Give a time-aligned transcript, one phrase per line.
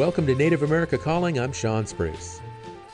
[0.00, 1.38] welcome to Native America Calling.
[1.38, 2.40] I'm Sean Spruce.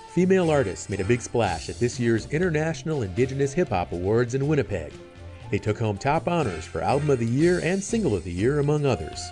[0.08, 4.48] Female artists made a big splash at this year's International Indigenous Hip Hop Awards in
[4.48, 4.92] Winnipeg.
[5.52, 8.58] They took home top honors for Album of the Year and Single of the Year,
[8.58, 9.24] among others.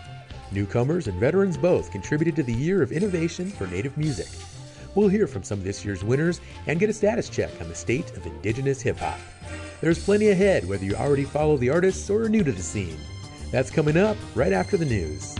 [0.52, 4.28] Newcomers and veterans both contributed to the year of innovation for Native music.
[4.94, 7.74] We'll hear from some of this year's winners and get a status check on the
[7.74, 9.18] state of Indigenous hip hop.
[9.80, 12.98] There's plenty ahead, whether you already follow the artists or are new to the scene.
[13.50, 15.34] That's coming up right after the news.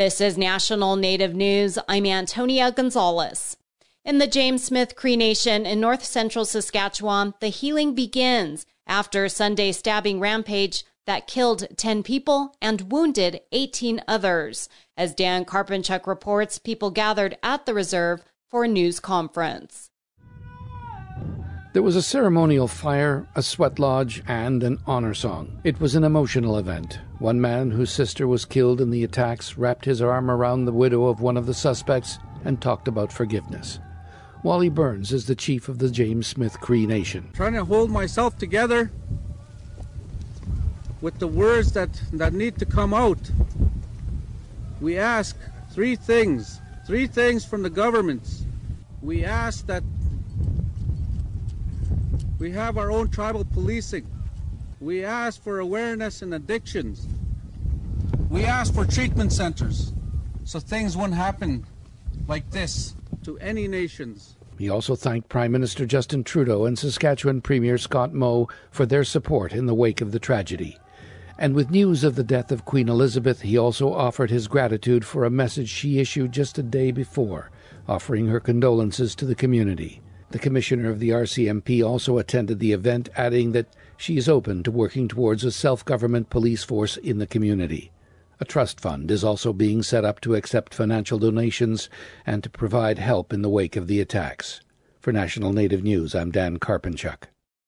[0.00, 1.78] This is National Native News.
[1.86, 3.58] I'm Antonia Gonzalez.
[4.02, 9.72] In the James Smith Cree Nation in north central Saskatchewan, the healing begins after Sunday
[9.72, 14.70] stabbing rampage that killed 10 people and wounded 18 others.
[14.96, 19.90] As Dan Karpenchuk reports, people gathered at the reserve for a news conference.
[21.74, 25.60] There was a ceremonial fire, a sweat lodge, and an honor song.
[25.62, 27.00] It was an emotional event.
[27.20, 31.04] One man whose sister was killed in the attacks wrapped his arm around the widow
[31.04, 33.78] of one of the suspects and talked about forgiveness.
[34.42, 37.28] Wally Burns is the chief of the James Smith Cree Nation.
[37.34, 38.90] Trying to hold myself together
[41.02, 43.30] with the words that, that need to come out.
[44.80, 45.36] We ask
[45.72, 48.46] three things, three things from the governments.
[49.02, 49.82] We ask that
[52.38, 54.06] we have our own tribal policing.
[54.80, 57.06] We ask for awareness in addictions.
[58.30, 59.92] We ask for treatment centers
[60.44, 61.66] so things won't happen
[62.26, 64.36] like this to any nations.
[64.58, 69.52] He also thanked Prime Minister Justin Trudeau and Saskatchewan Premier Scott Moe for their support
[69.52, 70.78] in the wake of the tragedy.
[71.38, 75.26] And with news of the death of Queen Elizabeth, he also offered his gratitude for
[75.26, 77.50] a message she issued just a day before,
[77.86, 80.00] offering her condolences to the community.
[80.30, 83.66] The commissioner of the RCMP also attended the event, adding that
[84.00, 87.92] she is open to working towards a self government police force in the community.
[88.40, 91.90] A trust fund is also being set up to accept financial donations
[92.24, 94.62] and to provide help in the wake of the attacks.
[95.00, 97.24] For National Native News, I'm Dan Karpenchuk.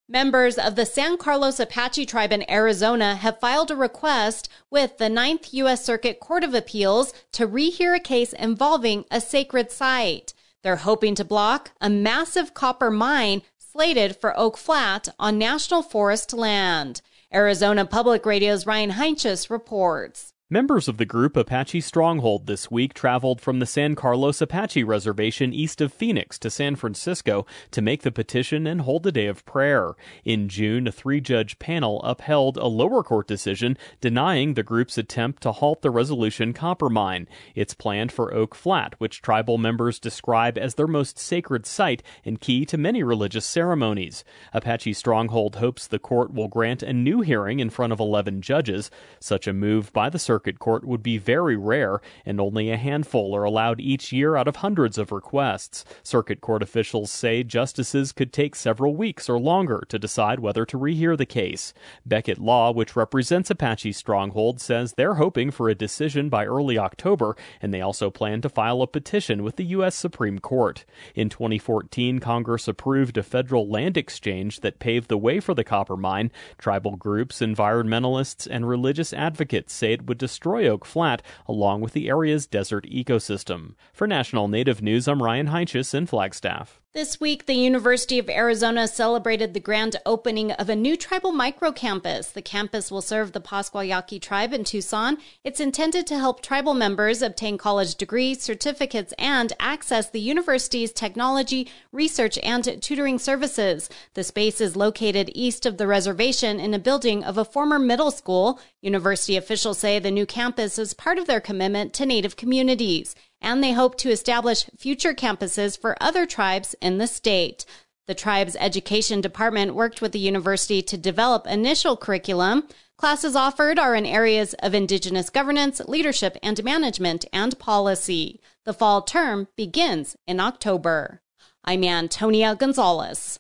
[0.09, 5.11] Members of the San Carlos Apache tribe in Arizona have filed a request with the
[5.11, 5.85] Ninth U.S.
[5.85, 10.33] Circuit Court of Appeals to rehear a case involving a sacred site.
[10.63, 13.43] They're hoping to block a massive copper mine
[13.73, 17.01] slated for Oak Flat on National Forest land.
[17.33, 20.32] Arizona Public Radio's Ryan Heinsius reports.
[20.53, 25.55] Members of the group Apache Stronghold this week traveled from the San Carlos Apache Reservation
[25.55, 29.47] east of Phoenix to San Francisco to make the petition and hold a day of
[29.47, 29.95] prayer.
[30.27, 35.43] In June, a three judge panel upheld a lower court decision denying the group's attempt
[35.45, 37.29] to halt the Resolution copper mine.
[37.55, 42.39] It's planned for Oak Flat, which tribal members describe as their most sacred site and
[42.39, 44.23] key to many religious ceremonies.
[44.53, 48.91] Apache Stronghold hopes the court will grant a new hearing in front of 11 judges.
[49.19, 52.77] Such a move by the circuit circuit court would be very rare, and only a
[52.77, 55.85] handful are allowed each year out of hundreds of requests.
[56.03, 60.77] Circuit court officials say justices could take several weeks or longer to decide whether to
[60.77, 61.73] rehear the case.
[62.05, 67.37] Becket Law, which represents Apache Stronghold, says they're hoping for a decision by early October,
[67.61, 69.95] and they also plan to file a petition with the U.S.
[69.95, 70.85] Supreme Court.
[71.15, 75.97] In 2014, Congress approved a federal land exchange that paved the way for the copper
[75.97, 76.33] mine.
[76.59, 82.09] Tribal groups, environmentalists, and religious advocates say it would destroy Oak Flat along with the
[82.09, 83.75] area's desert ecosystem.
[83.93, 86.82] For National Native News, I'm Ryan Heinsius in Flagstaff.
[86.95, 92.31] This week, the University of Arizona celebrated the grand opening of a new tribal microcampus.
[92.31, 95.17] The campus will serve the Pascua Yaqui tribe in Tucson.
[95.43, 101.67] It's intended to help tribal members obtain college degrees, certificates, and access the university's technology,
[101.93, 103.89] research, and tutoring services.
[104.13, 108.11] The space is located east of the reservation in a building of a former middle
[108.11, 108.61] school.
[108.83, 113.63] University officials say the new campus is part of their commitment to Native communities and
[113.63, 117.67] they hope to establish future campuses for other tribes in the state.
[118.07, 122.67] The tribe's education department worked with the university to develop initial curriculum.
[122.97, 128.41] Classes offered are in areas of Indigenous governance, leadership and management, and policy.
[128.65, 131.21] The fall term begins in October.
[131.65, 133.39] I'm Antonia Gonzalez.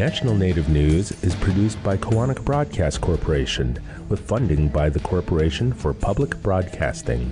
[0.00, 5.92] International Native News is produced by Koahnic Broadcast Corporation with funding by the Corporation for
[5.92, 7.30] Public Broadcasting.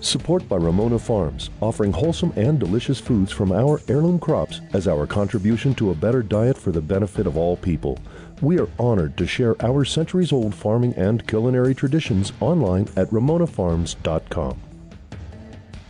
[0.00, 5.06] Support by Ramona Farms, offering wholesome and delicious foods from our heirloom crops as our
[5.06, 7.98] contribution to a better diet for the benefit of all people.
[8.40, 14.71] We are honored to share our centuries old farming and culinary traditions online at ramonafarms.com.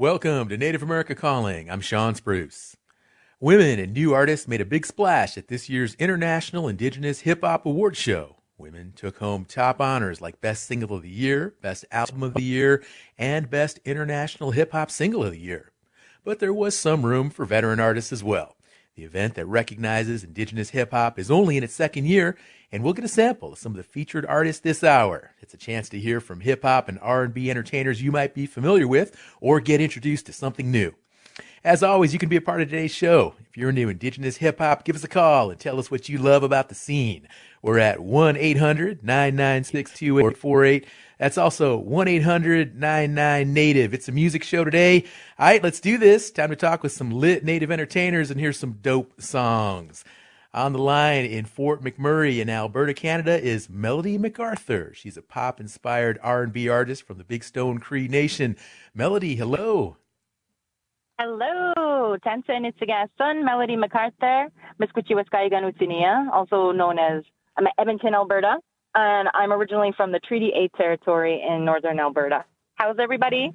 [0.00, 1.70] Welcome to Native America Calling.
[1.70, 2.74] I'm Sean Spruce.
[3.38, 7.66] Women and new artists made a big splash at this year's International Indigenous Hip Hop
[7.66, 8.36] Awards Show.
[8.56, 12.42] Women took home top honors like Best Single of the Year, Best Album of the
[12.42, 12.82] Year,
[13.18, 15.70] and Best International Hip Hop Single of the Year.
[16.24, 18.56] But there was some room for veteran artists as well.
[18.96, 22.38] The event that recognizes Indigenous hip hop is only in its second year,
[22.72, 25.32] and we'll get a sample of some of the featured artists this hour.
[25.40, 28.86] It's a chance to hear from hip hop and R&B entertainers you might be familiar
[28.86, 30.94] with or get introduced to something new.
[31.62, 33.34] As always, you can be a part of today's show.
[33.50, 36.16] If you're new Indigenous hip hop, give us a call and tell us what you
[36.16, 37.28] love about the scene.
[37.60, 40.86] We're at 1 800 996 2848.
[41.18, 43.92] That's also 1 800 99 Native.
[43.92, 45.04] It's a music show today.
[45.38, 46.30] All right, let's do this.
[46.30, 50.02] Time to talk with some lit Native entertainers and hear some dope songs.
[50.52, 54.90] On the line in Fort McMurray in Alberta, Canada is Melody MacArthur.
[54.92, 58.56] She's a pop-inspired R&B artist from the Big Stone Cree Nation.
[58.92, 59.96] Melody, hello.
[61.20, 64.48] Hello, Tansa Nitsagasan, Melody MacArthur,
[64.82, 67.22] Miskuchiwaskaigan Utinia, also known as
[67.56, 68.56] I'm at Edmonton, Alberta,
[68.96, 72.44] and I'm originally from the Treaty 8 territory in northern Alberta.
[72.74, 73.52] How's everybody?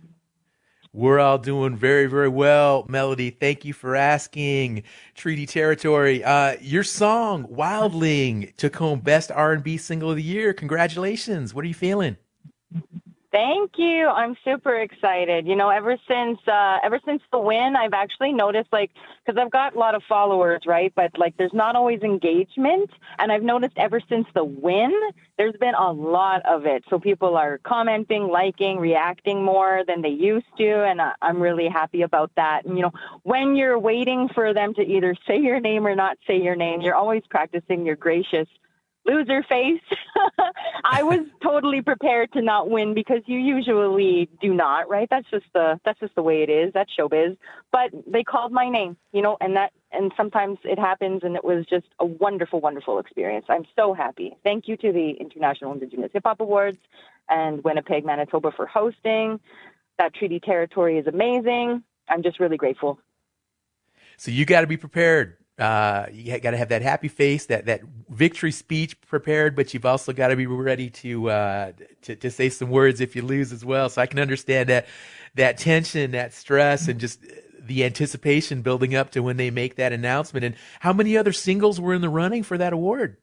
[0.96, 2.86] We're all doing very, very well.
[2.88, 4.84] Melody, thank you for asking.
[5.14, 10.54] Treaty Territory, uh, your song "Wildling" took home Best R&B Single of the Year.
[10.54, 11.54] Congratulations!
[11.54, 12.16] What are you feeling?
[13.36, 14.08] Thank you.
[14.08, 15.46] I'm super excited.
[15.46, 18.92] You know, ever since uh, ever since the win, I've actually noticed like
[19.26, 20.94] because I've got a lot of followers, right?
[20.96, 22.90] But like, there's not always engagement,
[23.20, 24.94] and I've noticed ever since the win,
[25.38, 26.86] there's been a lot of it.
[26.90, 32.04] So people are commenting, liking, reacting more than they used to, and I'm really happy
[32.04, 32.64] about that.
[32.64, 32.94] And you know,
[33.24, 36.80] when you're waiting for them to either say your name or not say your name,
[36.80, 38.48] you're always practicing your gracious
[39.06, 39.81] loser face.
[40.84, 45.07] I was totally prepared to not win because you usually do not, right?
[45.10, 46.74] That's just the that's just the way it is.
[46.74, 47.38] That's showbiz.
[47.72, 51.44] But they called my name, you know, and that and sometimes it happens and it
[51.44, 53.46] was just a wonderful, wonderful experience.
[53.50, 54.36] I'm so happy.
[54.44, 56.78] Thank you to the International Indigenous Hip Hop Awards
[57.30, 59.40] and Winnipeg, Manitoba for hosting.
[59.98, 61.84] That treaty territory is amazing.
[62.10, 63.00] I'm just really grateful.
[64.18, 67.66] So you got to be prepared uh, you got to have that happy face, that
[67.66, 71.72] that victory speech prepared, but you've also got to be ready to, uh,
[72.02, 73.88] to to say some words if you lose as well.
[73.89, 74.86] So I can understand that
[75.36, 77.22] that tension, that stress, and just
[77.60, 80.44] the anticipation building up to when they make that announcement.
[80.46, 83.18] And how many other singles were in the running for that award?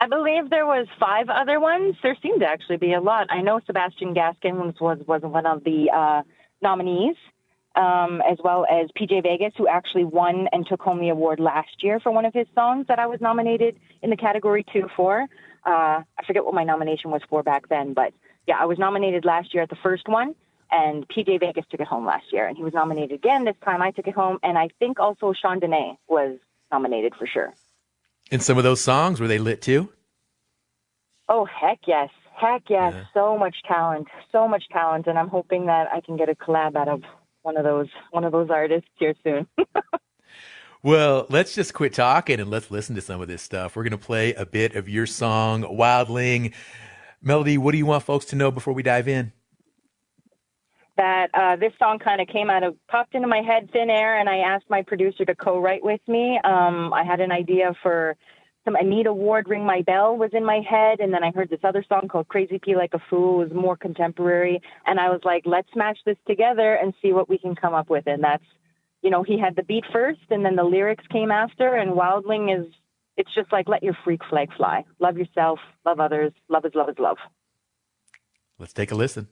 [0.00, 1.96] I believe there was five other ones.
[2.02, 3.26] There seemed to actually be a lot.
[3.30, 6.22] I know Sebastian Gaskin was was, was one of the uh,
[6.62, 7.16] nominees
[7.76, 11.82] um, as well as PJ Vegas, who actually won and took home the award last
[11.82, 15.26] year for one of his songs that I was nominated in the category two for.
[15.64, 18.12] Uh, I forget what my nomination was for back then, but
[18.46, 20.34] yeah, I was nominated last year at the first one,
[20.70, 23.82] and PJ Vegas took it home last year, and he was nominated again this time.
[23.82, 26.38] I took it home, and I think also Sean Dene was
[26.72, 27.52] nominated for sure.
[28.30, 29.92] And some of those songs were they lit too?
[31.28, 32.94] Oh heck yes, heck yes!
[32.94, 33.04] Yeah.
[33.12, 36.76] So much talent, so much talent, and I'm hoping that I can get a collab
[36.76, 37.02] out of
[37.46, 39.46] one of those one of those artists here soon.
[40.82, 43.76] well, let's just quit talking and let's listen to some of this stuff.
[43.76, 46.52] We're going to play a bit of your song Wildling.
[47.22, 49.32] Melody, what do you want folks to know before we dive in?
[50.96, 54.18] That uh, this song kind of came out of popped into my head thin air,
[54.18, 56.40] and I asked my producer to co-write with me.
[56.42, 58.16] Um, I had an idea for
[58.66, 61.60] some Anita Ward Ring My Bell was in my head, and then I heard this
[61.62, 63.40] other song called Crazy P Like a Fool.
[63.40, 67.28] It was more contemporary, and I was like, let's match this together and see what
[67.28, 68.08] we can come up with.
[68.08, 68.44] And that's,
[69.02, 71.76] you know, he had the beat first, and then the lyrics came after.
[71.76, 72.66] And Wildling is,
[73.16, 74.84] it's just like let your freak flag fly.
[74.98, 76.32] Love yourself, love others.
[76.48, 77.18] Love is love is love.
[78.58, 79.28] Let's take a listen.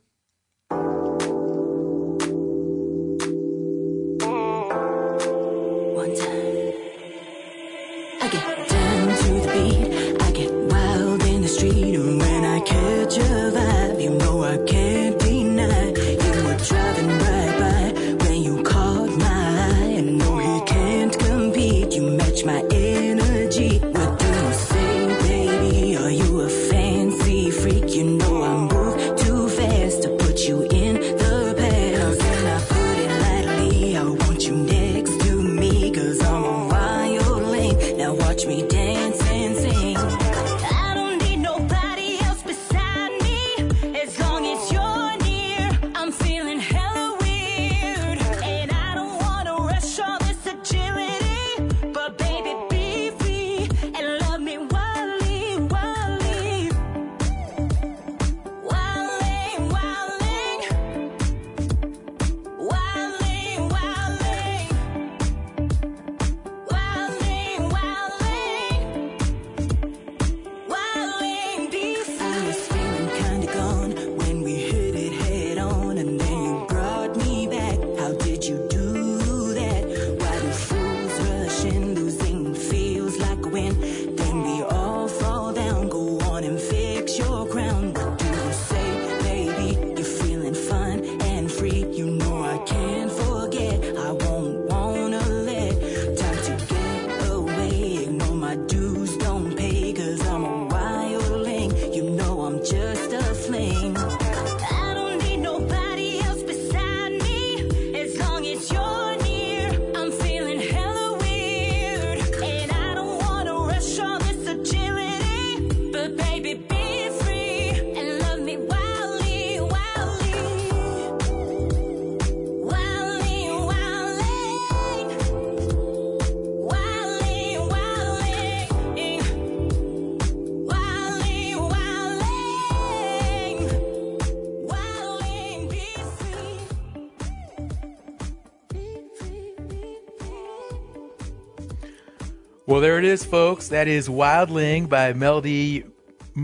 [142.66, 143.68] Well, there it is, folks.
[143.68, 145.84] That is Wildling by Melody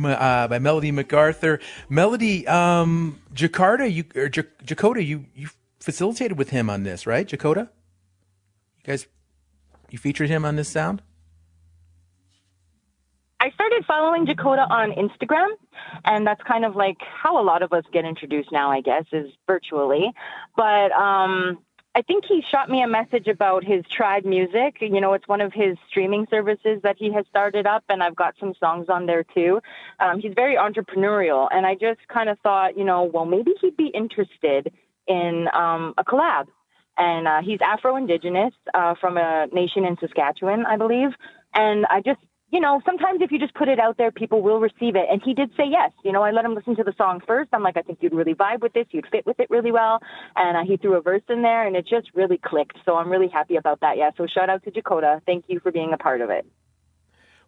[0.04, 1.60] uh, by Melody MacArthur.
[1.88, 5.48] Melody, um, Jakarta, you or J- Jakota, you you
[5.80, 7.26] facilitated with him on this, right?
[7.26, 7.70] Jakota,
[8.78, 9.06] you guys,
[9.88, 11.00] you featured him on this sound.
[13.40, 15.48] I started following Dakota on Instagram,
[16.04, 19.04] and that's kind of like how a lot of us get introduced now, I guess,
[19.12, 20.12] is virtually.
[20.54, 21.60] But um,
[21.94, 24.76] I think he shot me a message about his tribe music.
[24.80, 28.14] You know, it's one of his streaming services that he has started up, and I've
[28.14, 29.61] got some songs on there too.
[29.99, 33.76] Um, he's very entrepreneurial, and I just kind of thought, you know, well, maybe he'd
[33.76, 34.73] be interested
[35.09, 36.47] in um, a collab.
[36.97, 41.11] And uh, he's Afro Indigenous uh, from a nation in Saskatchewan, I believe.
[41.54, 42.20] And I just
[42.50, 45.07] you know, sometimes if you just put it out there, people will receive it.
[45.11, 45.92] And he did say yes.
[46.04, 47.50] You know, I let him listen to the song first.
[47.52, 48.87] I'm like, I think you'd really vibe with this.
[48.90, 50.00] You'd fit with it really well.
[50.35, 52.78] And uh, he threw a verse in there, and it just really clicked.
[52.85, 53.97] So I'm really happy about that.
[53.97, 54.11] Yeah.
[54.16, 55.23] So shout out to Dakota.
[55.26, 56.45] Thank you for being a part of it.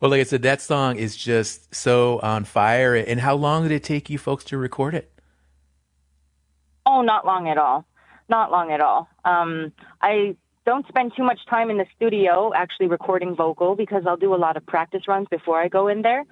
[0.00, 2.94] Well, like I said, that song is just so on fire.
[2.94, 5.12] And how long did it take you folks to record it?
[6.87, 7.87] Oh, not long at all.
[8.28, 9.09] Not long at all.
[9.25, 14.16] Um, I don't spend too much time in the studio actually recording vocal because I'll
[14.16, 16.25] do a lot of practice runs before I go in there.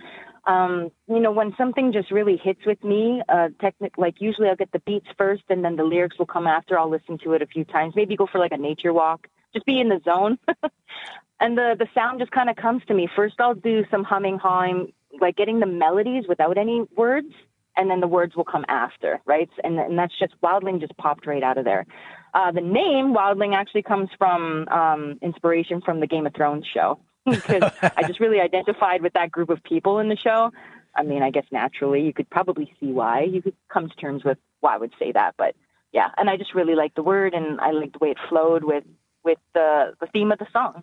[0.46, 4.56] Um, you know, when something just really hits with me, uh, technic, like usually I'll
[4.56, 6.78] get the beats first and then the lyrics will come after.
[6.78, 9.66] I'll listen to it a few times, maybe go for like a nature walk, just
[9.66, 10.38] be in the zone.
[11.40, 13.08] and the, the sound just kind of comes to me.
[13.14, 17.32] First, I'll do some humming, hawing, like getting the melodies without any words
[17.76, 19.48] and then the words will come after, right?
[19.62, 21.86] And, and that's just Wildling just popped right out of there.
[22.34, 27.00] Uh, the name Wildling actually comes from um, inspiration from the Game of Thrones show
[27.26, 30.52] because I just really identified with that group of people in the show.
[30.94, 33.22] I mean, I guess naturally you could probably see why.
[33.22, 35.54] You could come to terms with why I would say that, but
[35.92, 36.08] yeah.
[36.16, 38.84] And I just really liked the word, and I liked the way it flowed with
[39.24, 40.82] with the the theme of the song.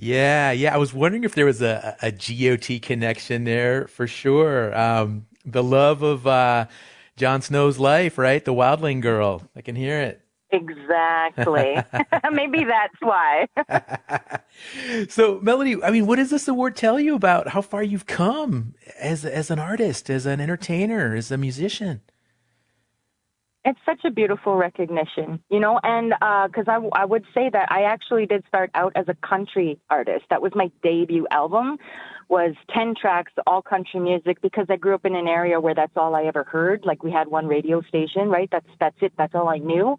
[0.00, 0.72] Yeah, yeah.
[0.72, 4.76] I was wondering if there was a, a GOT connection there for sure.
[4.78, 6.66] Um, the love of uh,
[7.16, 8.44] Jon Snow's life, right?
[8.44, 9.42] The Wildling girl.
[9.56, 10.22] I can hear it.
[10.50, 11.76] Exactly.
[12.32, 13.48] Maybe that's why.
[15.08, 18.74] so, Melody, I mean, what does this award tell you about how far you've come
[19.00, 22.02] as as an artist, as an entertainer, as a musician?
[23.64, 27.70] It's such a beautiful recognition, you know, and uh, because I, I would say that
[27.70, 30.24] I actually did start out as a country artist.
[30.30, 31.76] That was my debut album,
[32.28, 35.96] was 10 tracks, all country music, because I grew up in an area where that's
[35.96, 36.84] all I ever heard.
[36.84, 38.48] Like we had one radio station, right?
[38.50, 39.12] That's, that's it.
[39.18, 39.98] That's all I knew.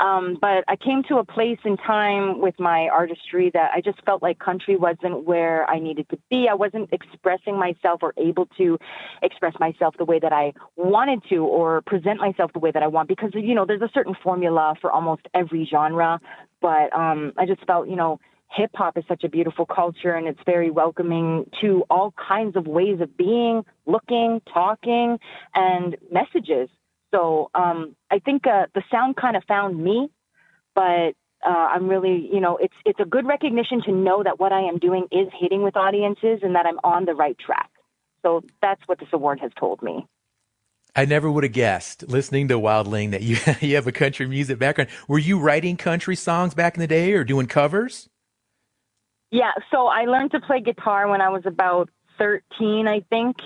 [0.00, 4.04] Um, but I came to a place in time with my artistry that I just
[4.04, 6.48] felt like country wasn't where I needed to be.
[6.50, 8.78] I wasn't expressing myself or able to
[9.22, 12.86] express myself the way that I wanted to or present myself the way that I
[12.86, 16.20] want because, you know, there's a certain formula for almost every genre.
[16.60, 18.18] But um, I just felt, you know,
[18.50, 22.66] hip hop is such a beautiful culture and it's very welcoming to all kinds of
[22.66, 25.18] ways of being, looking, talking,
[25.54, 26.68] and messages.
[27.14, 30.10] So um, I think uh, the sound kind of found me,
[30.74, 31.14] but
[31.46, 34.62] uh, I'm really, you know, it's it's a good recognition to know that what I
[34.62, 37.70] am doing is hitting with audiences and that I'm on the right track.
[38.22, 40.06] So that's what this award has told me.
[40.96, 44.58] I never would have guessed, listening to Wildling, that you you have a country music
[44.58, 44.90] background.
[45.06, 48.08] Were you writing country songs back in the day, or doing covers?
[49.30, 53.36] Yeah, so I learned to play guitar when I was about 13, I think.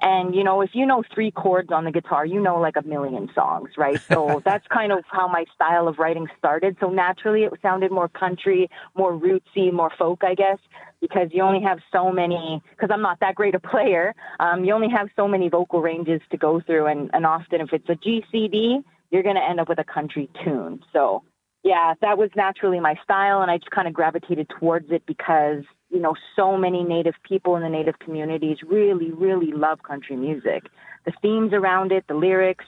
[0.00, 2.86] And, you know, if you know three chords on the guitar, you know like a
[2.86, 4.00] million songs, right?
[4.00, 6.76] So that's kind of how my style of writing started.
[6.80, 10.58] So naturally it sounded more country, more rootsy, more folk, I guess,
[11.00, 14.72] because you only have so many, because I'm not that great a player, um, you
[14.72, 16.86] only have so many vocal ranges to go through.
[16.86, 20.28] And, and often if it's a GCD, you're going to end up with a country
[20.42, 20.80] tune.
[20.92, 21.22] So,
[21.62, 25.62] yeah, that was naturally my style, and I just kind of gravitated towards it because
[25.92, 30.64] you know, so many Native people in the Native communities really, really love country music.
[31.04, 32.64] The themes around it, the lyrics,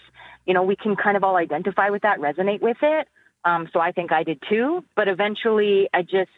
[0.46, 3.08] you know, we can kind of all identify with that, resonate with it.
[3.44, 4.84] Um, so I think I did too.
[4.94, 6.30] But eventually, I just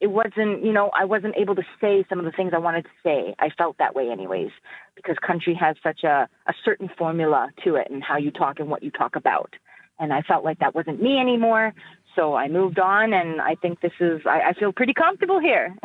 [0.00, 2.84] it wasn't, you know, I wasn't able to say some of the things I wanted
[2.84, 3.34] to say.
[3.38, 4.50] I felt that way anyways,
[4.94, 8.68] because country has such a, a certain formula to it and how you talk and
[8.68, 9.54] what you talk about.
[9.98, 11.74] And I felt like that wasn't me anymore.
[12.18, 15.76] So I moved on, and I think this is, I, I feel pretty comfortable here.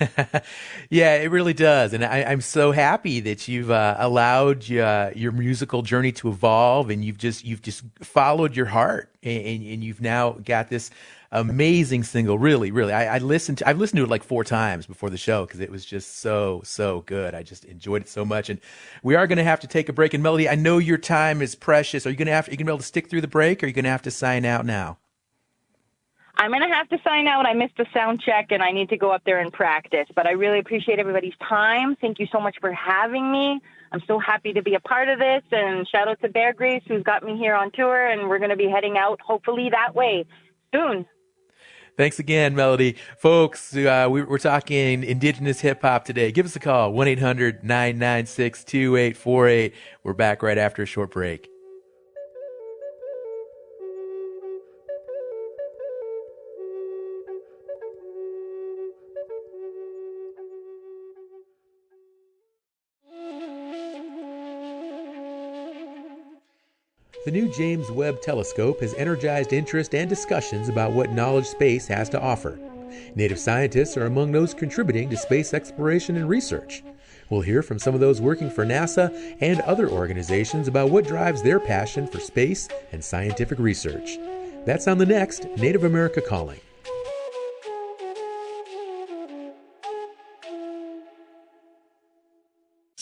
[0.88, 1.92] yeah, it really does.
[1.92, 6.88] And I, am so happy that you've uh, allowed uh, your musical journey to evolve
[6.88, 10.90] and you've just, you've just followed your heart and, and you've now got this
[11.30, 12.38] amazing single.
[12.38, 12.94] Really, really.
[12.94, 15.60] I, I, listened to, I've listened to it like four times before the show because
[15.60, 17.34] it was just so, so good.
[17.34, 18.48] I just enjoyed it so much.
[18.48, 18.58] And
[19.02, 20.14] we are going to have to take a break.
[20.14, 22.06] And Melody, I know your time is precious.
[22.06, 23.28] Are you going to have, are you going to be able to stick through the
[23.28, 24.96] break or are you going to have to sign out now?
[26.36, 27.46] I'm going to have to sign out.
[27.46, 30.06] I missed the sound check and I need to go up there and practice.
[30.14, 31.96] But I really appreciate everybody's time.
[31.96, 33.60] Thank you so much for having me.
[33.92, 35.42] I'm so happy to be a part of this.
[35.52, 38.06] And shout out to Bear Grace, who's got me here on tour.
[38.06, 40.26] And we're going to be heading out hopefully that way
[40.74, 41.06] soon.
[41.96, 42.96] Thanks again, Melody.
[43.18, 46.32] Folks, uh, we, are talking indigenous hip hop today.
[46.32, 49.74] Give us a call, 1 800 996 2848.
[50.02, 51.53] We're back right after a short break.
[67.24, 72.10] The new James Webb Telescope has energized interest and discussions about what knowledge space has
[72.10, 72.58] to offer.
[73.14, 76.82] Native scientists are among those contributing to space exploration and research.
[77.30, 81.42] We'll hear from some of those working for NASA and other organizations about what drives
[81.42, 84.18] their passion for space and scientific research.
[84.66, 86.60] That's on the next Native America Calling.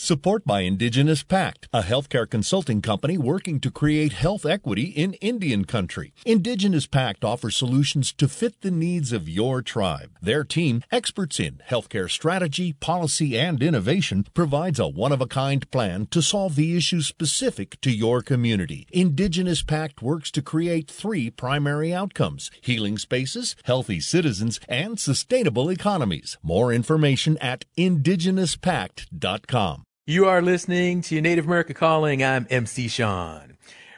[0.03, 5.63] Support by Indigenous Pact, a healthcare consulting company working to create health equity in Indian
[5.63, 6.13] country.
[6.25, 10.09] Indigenous Pact offers solutions to fit the needs of your tribe.
[10.21, 15.71] Their team, experts in healthcare strategy, policy, and innovation, provides a one of a kind
[15.71, 18.85] plan to solve the issues specific to your community.
[18.91, 26.37] Indigenous Pact works to create three primary outcomes healing spaces, healthy citizens, and sustainable economies.
[26.43, 29.85] More information at indigenouspact.com.
[30.05, 32.21] You are listening to Native America Calling.
[32.21, 33.55] I'm MC Sean.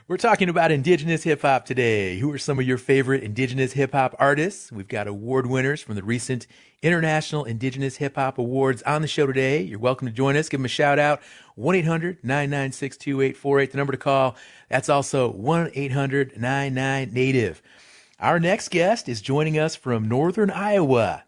[0.07, 2.19] We're talking about indigenous hip hop today.
[2.19, 4.71] Who are some of your favorite indigenous hip hop artists?
[4.71, 6.45] We've got award winners from the recent
[6.83, 9.63] International Indigenous Hip Hop Awards on the show today.
[9.63, 10.47] You're welcome to join us.
[10.47, 11.21] Give them a shout out.
[11.55, 14.35] 1 800 996 2848, the number to call.
[14.69, 17.63] That's also 1 800 99 Native.
[18.19, 21.24] Our next guest is joining us from Northern Iowa.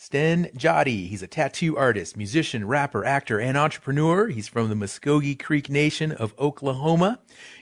[0.00, 1.08] Sten Joddi.
[1.08, 4.28] He's a tattoo artist, musician, rapper, actor, and entrepreneur.
[4.28, 7.18] He's from the Muskogee Creek Nation of Oklahoma.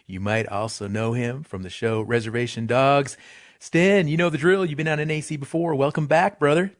[0.07, 3.17] You might also know him from the show Reservation Dogs.
[3.59, 4.67] Sten, you know the drill.
[4.67, 5.75] You've been on NAC before.
[5.75, 6.73] Welcome back, brother.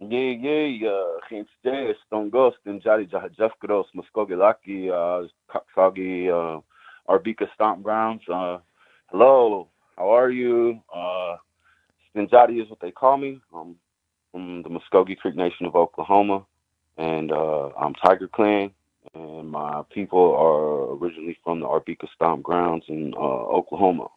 [0.00, 4.90] Yeah, yeah, Geen steeds, Stongos, and Jadi Jafkaros, Muskogee Laki,
[5.50, 6.60] Kaksagi, uh,
[7.10, 8.22] Arbika Stomp Grounds.
[8.28, 8.58] Uh,
[9.06, 10.78] hello, how are you?
[10.94, 11.36] Uh,
[12.10, 13.40] Sten Joddi is what they call me.
[13.54, 13.76] Um,
[14.32, 16.44] from the Muskogee Creek Nation of Oklahoma,
[16.96, 18.70] and uh, I'm Tiger Clan,
[19.14, 24.08] and my people are originally from the Arbika Stomp Grounds in uh, Oklahoma.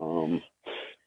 [0.00, 0.42] Um,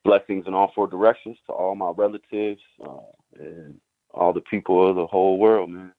[0.04, 3.80] blessings in all four directions to all my relatives uh, and
[4.13, 5.93] all the people of the whole world, man.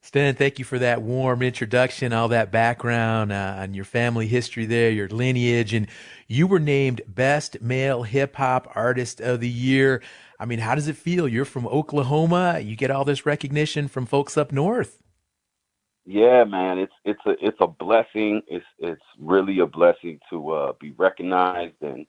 [0.00, 4.66] Sten, thank you for that warm introduction, all that background uh, on your family history
[4.66, 5.88] there, your lineage, and
[6.28, 10.02] you were named Best Male Hip Hop Artist of the Year.
[10.44, 11.26] I mean, how does it feel?
[11.26, 12.60] You're from Oklahoma.
[12.60, 15.02] You get all this recognition from folks up north.
[16.04, 18.42] Yeah, man, it's it's a it's a blessing.
[18.46, 22.04] It's it's really a blessing to uh, be recognized and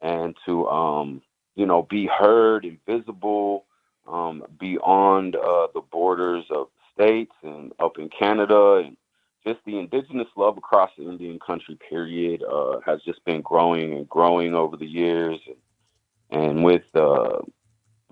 [0.00, 1.22] and to um
[1.56, 3.64] you know be heard and visible
[4.06, 8.96] um, beyond uh, the borders of states and up in Canada and
[9.44, 14.08] just the indigenous love across the Indian country period uh, has just been growing and
[14.08, 15.40] growing over the years
[16.30, 17.40] and, and with uh,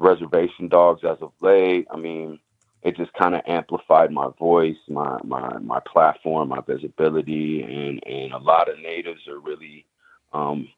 [0.01, 1.87] reservation dogs as of late.
[1.91, 2.41] I mean,
[2.83, 8.33] it just kind of amplified my voice, my my my platform, my visibility, and and
[8.33, 9.87] a lot of natives are really,
[10.33, 10.69] um,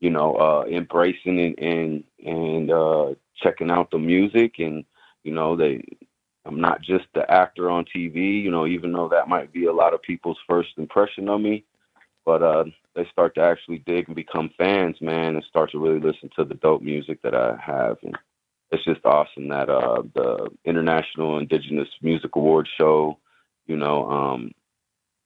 [0.00, 4.84] you know, uh, embracing and and and uh, checking out the music, and
[5.24, 5.84] you know they.
[6.44, 9.72] I'm not just the actor on TV, you know, even though that might be a
[9.72, 11.64] lot of people's first impression of me,
[12.24, 12.64] but uh,
[12.96, 16.44] they start to actually dig and become fans, man, and start to really listen to
[16.44, 17.98] the dope music that I have.
[18.02, 18.18] And
[18.72, 23.18] it's just awesome that uh, the International Indigenous Music Awards show,
[23.66, 24.52] you know, um,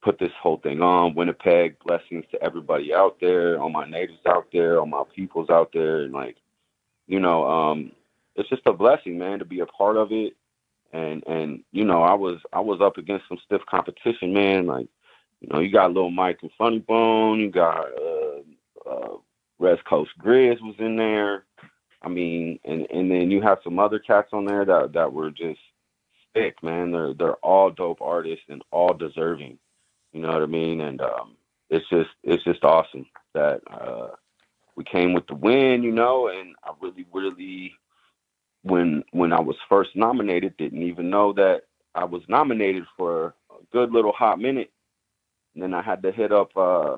[0.03, 1.15] put this whole thing on.
[1.15, 5.71] Winnipeg, blessings to everybody out there, all my natives out there, all my peoples out
[5.73, 6.35] there, and like,
[7.07, 7.91] you know, um,
[8.35, 10.35] it's just a blessing, man, to be a part of it.
[10.91, 14.65] And and you know, I was I was up against some stiff competition, man.
[14.65, 14.87] Like,
[15.41, 19.17] you know, you got Lil Mike and Funny Bone, you got uh, uh,
[19.57, 21.43] West Coast Grizz was in there.
[22.01, 25.31] I mean, and and then you have some other cats on there that that were
[25.31, 25.59] just
[26.35, 26.91] sick, man.
[26.91, 29.57] They're they're all dope artists and all deserving.
[30.13, 30.81] You know what I mean?
[30.81, 31.35] And um,
[31.69, 34.09] it's just it's just awesome that uh,
[34.75, 36.27] we came with the win, you know.
[36.29, 37.73] And I really really
[38.63, 41.63] when when I was first nominated, didn't even know that
[41.95, 44.71] I was nominated for a good little hot minute.
[45.55, 46.97] And then I had to hit up uh,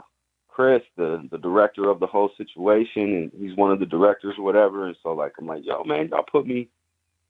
[0.59, 4.43] Chris, the the director of the whole situation, and he's one of the directors or
[4.43, 4.87] whatever.
[4.87, 6.67] And so like I'm like, yo man, y'all put me,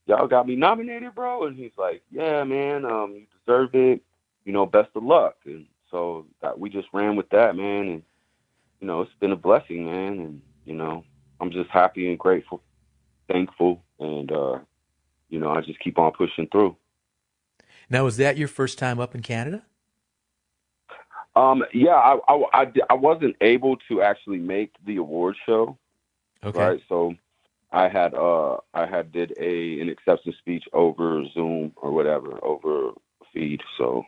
[0.08, 1.46] y'all got me nominated, bro.
[1.46, 4.02] And he's like, yeah man, um, you deserve it.
[4.46, 5.36] You know, best of luck.
[5.46, 7.88] And so that we just ran with that, man.
[7.90, 8.04] And
[8.80, 10.20] you know, it's been a blessing, man.
[10.20, 11.06] And you know,
[11.40, 12.64] I'm just happy and grateful,
[13.32, 14.58] thankful, and uh,
[15.30, 16.76] you know, I just keep on pushing through.
[17.92, 19.66] Now, was that your first time up in Canada?
[21.40, 25.78] Um, yeah, I, I, I, I wasn't able to actually make the award show.
[26.44, 26.60] Okay.
[26.60, 26.82] Right.
[26.90, 27.16] So
[27.72, 32.92] I had uh I had did a an acceptance speech over Zoom or whatever over
[33.34, 33.62] feed.
[33.78, 34.04] So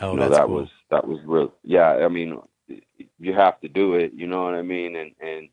[0.00, 0.54] Oh, you know, that cool.
[0.56, 1.52] was that was real.
[1.64, 2.38] Yeah, I mean,
[3.18, 4.12] you have to do it.
[4.14, 4.96] You know what I mean?
[4.96, 5.48] And and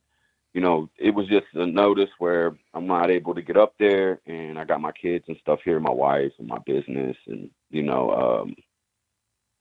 [0.54, 4.22] you know, it was just a notice where I'm not able to get up there,
[4.26, 7.84] and I got my kids and stuff here, my wife and my business, and you
[7.84, 8.56] know, um,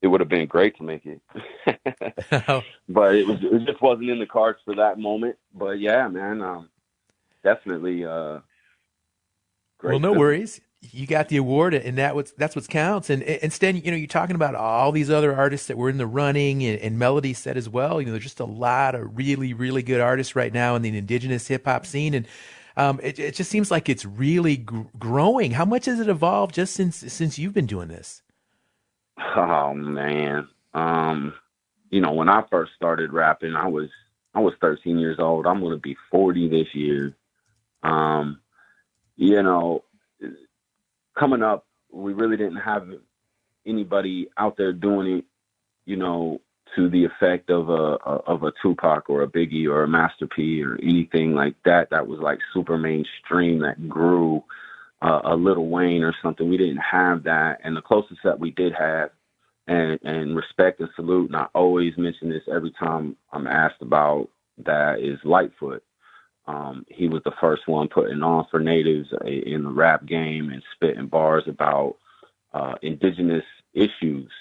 [0.05, 1.19] it would have been great to make it,
[2.87, 5.35] but it was it just wasn't in the cards for that moment.
[5.51, 6.69] But yeah, man, um,
[7.43, 8.05] definitely.
[8.05, 8.41] Uh,
[9.79, 10.19] great well, no feeling.
[10.19, 10.61] worries.
[10.81, 13.09] You got the award, and that what's that's what counts.
[13.09, 15.97] And and instead, you know, you're talking about all these other artists that were in
[15.97, 17.99] the running, and, and Melody said as well.
[17.99, 20.95] You know, there's just a lot of really, really good artists right now in the
[20.95, 22.27] indigenous hip hop scene, and
[22.77, 25.49] um, it it just seems like it's really gr- growing.
[25.49, 28.21] How much has it evolved just since since you've been doing this?
[29.17, 30.47] Oh man.
[30.73, 31.33] Um,
[31.89, 33.89] you know, when I first started rapping, I was
[34.33, 35.45] I was 13 years old.
[35.45, 37.15] I'm gonna be 40 this year.
[37.83, 38.39] Um,
[39.15, 39.83] you know,
[41.17, 42.87] coming up, we really didn't have
[43.65, 45.25] anybody out there doing it,
[45.85, 46.41] you know,
[46.75, 47.97] to the effect of a
[48.27, 51.89] of a Tupac or a Biggie or a Master P or anything like that.
[51.91, 54.43] That was like super mainstream that grew
[55.01, 56.49] uh, a Lil Wayne or something.
[56.49, 59.09] We didn't have that, and the closest that we did have,
[59.67, 61.29] and and respect and salute.
[61.29, 64.29] And I always mention this every time I'm asked about
[64.65, 65.81] that is Litefoot.
[66.47, 70.51] Um, he was the first one putting on for natives uh, in the rap game
[70.51, 71.97] and spitting bars about
[72.53, 74.31] uh, indigenous issues,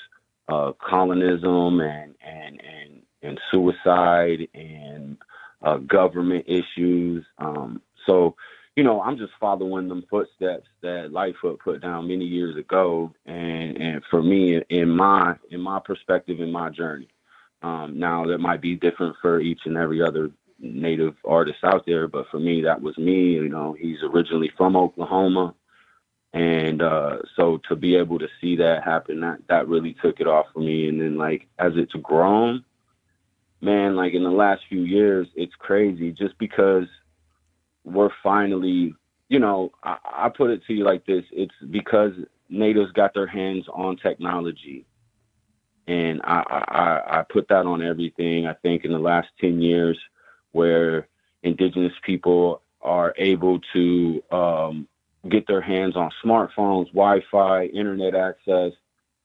[0.48, 5.16] uh, colonism and and and and suicide and
[5.62, 7.24] uh, government issues.
[7.38, 8.36] Um, so,
[8.76, 13.76] you know, I'm just following them footsteps that Litefoot put down many years ago, and
[13.76, 17.08] and for me, in my in my perspective, in my journey.
[17.62, 22.08] Um, now that might be different for each and every other native artist out there,
[22.08, 23.34] but for me, that was me.
[23.34, 25.54] You know, he's originally from Oklahoma,
[26.32, 30.26] and uh, so to be able to see that happen, that that really took it
[30.26, 30.88] off for me.
[30.88, 32.64] And then like as it's grown,
[33.60, 36.86] man, like in the last few years, it's crazy just because
[37.84, 38.94] we're finally,
[39.28, 42.12] you know, I, I put it to you like this: it's because
[42.48, 44.86] natives got their hands on technology
[45.86, 48.46] and I, I I put that on everything.
[48.46, 49.98] I think in the last ten years,
[50.52, 51.08] where
[51.42, 54.88] indigenous people are able to um,
[55.28, 58.72] get their hands on smartphones, Wi-Fi, internet access,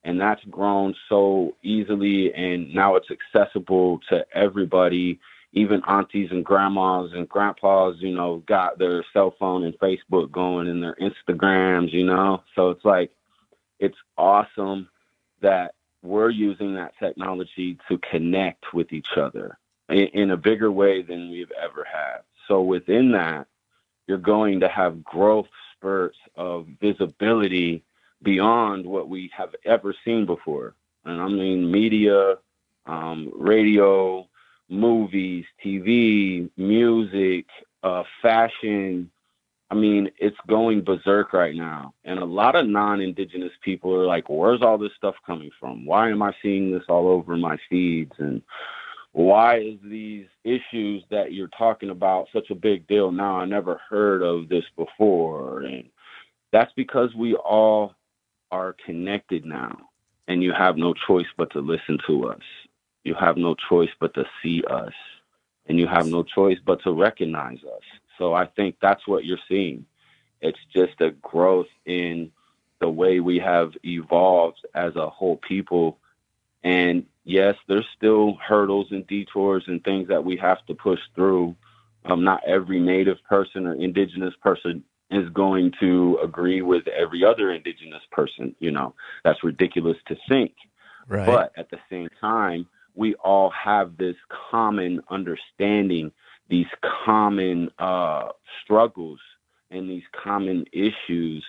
[0.04, 5.18] and that's grown so easily, and now it's accessible to everybody.
[5.52, 10.68] Even aunties and grandmas and grandpas, you know, got their cell phone and Facebook going
[10.68, 12.42] and their Instagrams, you know.
[12.54, 13.10] So it's like,
[13.80, 14.88] it's awesome
[15.40, 19.58] that we're using that technology to connect with each other
[19.88, 22.20] in, in a bigger way than we've ever had.
[22.46, 23.46] So within that,
[24.06, 27.82] you're going to have growth spurts of visibility
[28.22, 30.74] beyond what we have ever seen before.
[31.04, 32.36] And I mean media,
[32.86, 34.28] um, radio,
[34.70, 37.46] movies, TV, music,
[37.82, 39.10] uh, fashion,
[39.70, 41.94] I mean, it's going berserk right now.
[42.04, 45.86] And a lot of non indigenous people are like, where's all this stuff coming from?
[45.86, 48.12] Why am I seeing this all over my feeds?
[48.18, 48.42] And
[49.12, 53.36] why is these issues that you're talking about such a big deal now?
[53.36, 55.62] I never heard of this before.
[55.62, 55.84] And
[56.52, 57.94] that's because we all
[58.50, 59.76] are connected now.
[60.26, 62.42] And you have no choice but to listen to us.
[63.04, 64.92] You have no choice but to see us.
[65.66, 67.82] And you have no choice but to recognize us.
[68.18, 69.86] So I think that's what you're seeing.
[70.40, 72.32] It's just a growth in
[72.80, 75.98] the way we have evolved as a whole people.
[76.64, 81.54] And yes, there's still hurdles and detours and things that we have to push through.
[82.04, 87.52] Um, not every Native person or Indigenous person is going to agree with every other
[87.52, 88.54] Indigenous person.
[88.58, 90.54] You know, that's ridiculous to think.
[91.08, 91.26] Right.
[91.26, 92.66] But at the same time,
[93.00, 94.16] we all have this
[94.50, 96.12] common understanding,
[96.50, 96.66] these
[97.06, 98.28] common uh,
[98.62, 99.18] struggles,
[99.70, 101.42] and these common issues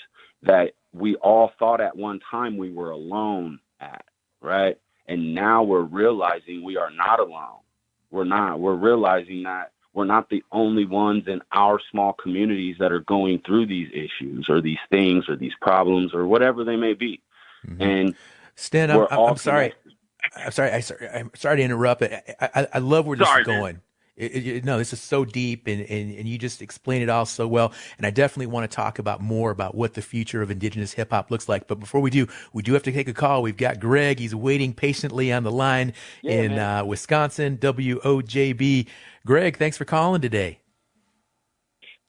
[0.44, 4.06] that we all thought at one time we were alone at,
[4.40, 4.78] right?
[5.10, 7.60] And now we're realizing we are not alone.
[8.12, 8.62] We're not.
[8.62, 13.42] We're realizing that we're not the only ones in our small communities that are going
[13.46, 17.22] through these issues or these things or these problems or whatever they may be.
[17.68, 17.82] Mm-hmm.
[17.82, 18.16] And
[18.56, 19.74] Stan, I'm, I'm sorry.
[20.36, 20.72] I'm sorry.
[20.72, 22.04] I, am sorry to interrupt.
[22.04, 23.76] I, I, I love where this sorry, is going.
[23.76, 23.82] Man.
[24.18, 27.26] It, it, no, this is so deep, and, and, and you just explain it all
[27.26, 27.74] so well.
[27.98, 31.12] And I definitely want to talk about more about what the future of Indigenous hip
[31.12, 31.68] hop looks like.
[31.68, 33.42] But before we do, we do have to take a call.
[33.42, 34.20] We've got Greg.
[34.20, 38.88] He's waiting patiently on the line yeah, in uh, Wisconsin, WOJB.
[39.26, 40.60] Greg, thanks for calling today.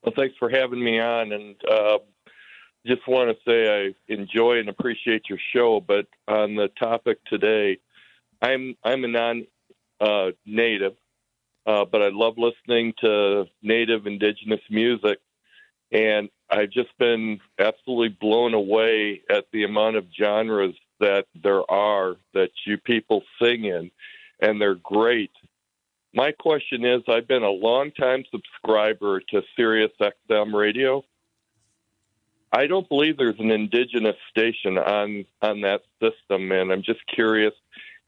[0.03, 1.98] Well, thanks for having me on, and uh,
[2.85, 5.81] just want to say I enjoy and appreciate your show.
[5.81, 7.79] But on the topic today,
[8.42, 10.92] I'm I'm a non-native.
[10.92, 10.96] Uh,
[11.64, 15.20] uh, but I love listening to native indigenous music.
[15.92, 22.16] And I've just been absolutely blown away at the amount of genres that there are
[22.35, 23.90] that you people sing in,
[24.40, 25.31] and they're great.
[26.14, 31.05] My question is I've been a long-time subscriber to Sirius XM radio.
[32.52, 37.55] I don't believe there's an indigenous station on on that system, and I'm just curious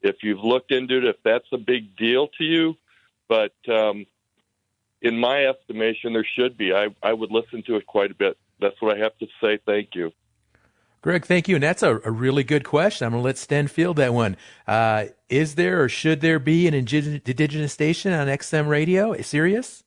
[0.04, 2.76] if you've looked into it, if that's a big deal to you,
[3.28, 4.06] but um,
[5.00, 6.72] in my estimation, there should be.
[6.72, 8.36] I, I would listen to it quite a bit.
[8.60, 9.58] That's what I have to say.
[9.66, 10.12] Thank you.
[11.02, 11.56] Greg, thank you.
[11.56, 13.04] And that's a, a really good question.
[13.04, 14.36] I'm going to let Sten field that one.
[14.66, 19.20] Uh, is there or should there be an indigenous station on XM radio?
[19.20, 19.84] Sirius?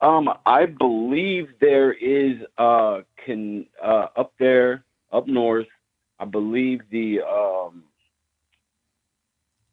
[0.00, 5.66] Um, I believe there is uh, can uh, up there, up north.
[6.18, 7.84] I believe the um,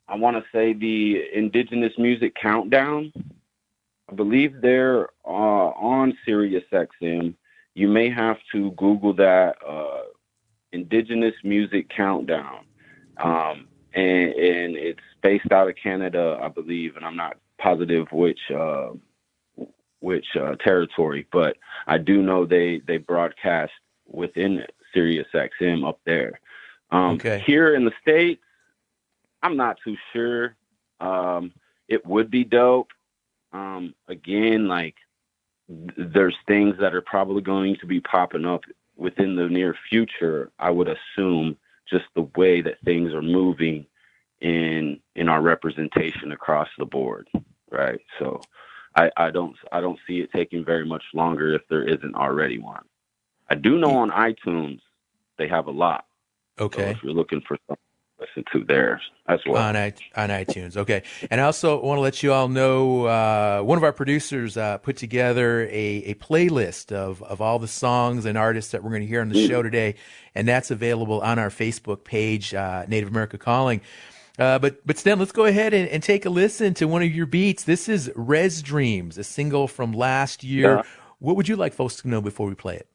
[0.07, 3.11] I want to say the Indigenous Music Countdown.
[4.09, 7.33] I believe they're uh, on Sirius XM.
[7.73, 10.03] You may have to Google that uh,
[10.71, 12.65] Indigenous Music Countdown,
[13.17, 18.39] um, and, and, it's based out of Canada, I believe, and I'm not positive which
[18.55, 18.89] uh,
[20.01, 23.71] which uh, territory, but I do know they they broadcast
[24.07, 24.63] within
[24.93, 26.39] Sirius XM up there.
[26.91, 27.43] Um, okay.
[27.45, 28.43] Here in the states,
[29.45, 30.55] I'm not too sure.
[30.99, 31.53] Um,
[31.87, 32.89] it would be dope.
[33.53, 34.95] Um, again, like
[35.67, 38.61] th- there's things that are probably going to be popping up
[38.97, 40.51] within the near future.
[40.57, 43.85] I would assume just the way that things are moving
[44.41, 47.29] in in our representation across the board,
[47.69, 47.99] right?
[48.17, 48.41] So
[48.95, 52.57] I, I don't I don't see it taking very much longer if there isn't already
[52.57, 52.83] one.
[53.47, 54.79] I do know on iTunes
[55.37, 56.05] they have a lot.
[56.59, 56.81] Okay.
[56.81, 57.84] So if you're looking for something
[58.19, 60.77] listen to theirs as well on, on iTunes.
[60.77, 64.57] Okay, and I also want to let you all know uh, one of our producers
[64.57, 68.91] uh, put together a, a playlist of of all the songs and artists that we're
[68.91, 69.49] going to hear on the mm-hmm.
[69.49, 69.95] show today,
[70.33, 73.81] and that's available on our Facebook page, uh, Native America Calling.
[74.37, 77.09] Uh, but but Sten, let's go ahead and, and, take a listen to one of
[77.09, 77.63] your beats.
[77.63, 80.77] This is Res Dreams, a single from last year.
[80.77, 80.81] Yeah.
[81.19, 82.87] What would you like folks to know before we play it?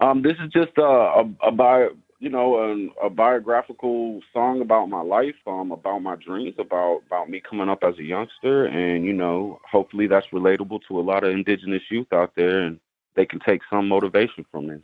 [0.00, 2.56] Um, this is just a, a, a bio, you know,
[3.00, 7.68] a, a biographical song about my life, um, about my dreams, about about me coming
[7.68, 11.82] up as a youngster, and you know, hopefully that's relatable to a lot of indigenous
[11.90, 12.80] youth out there, and
[13.14, 14.82] they can take some motivation from this.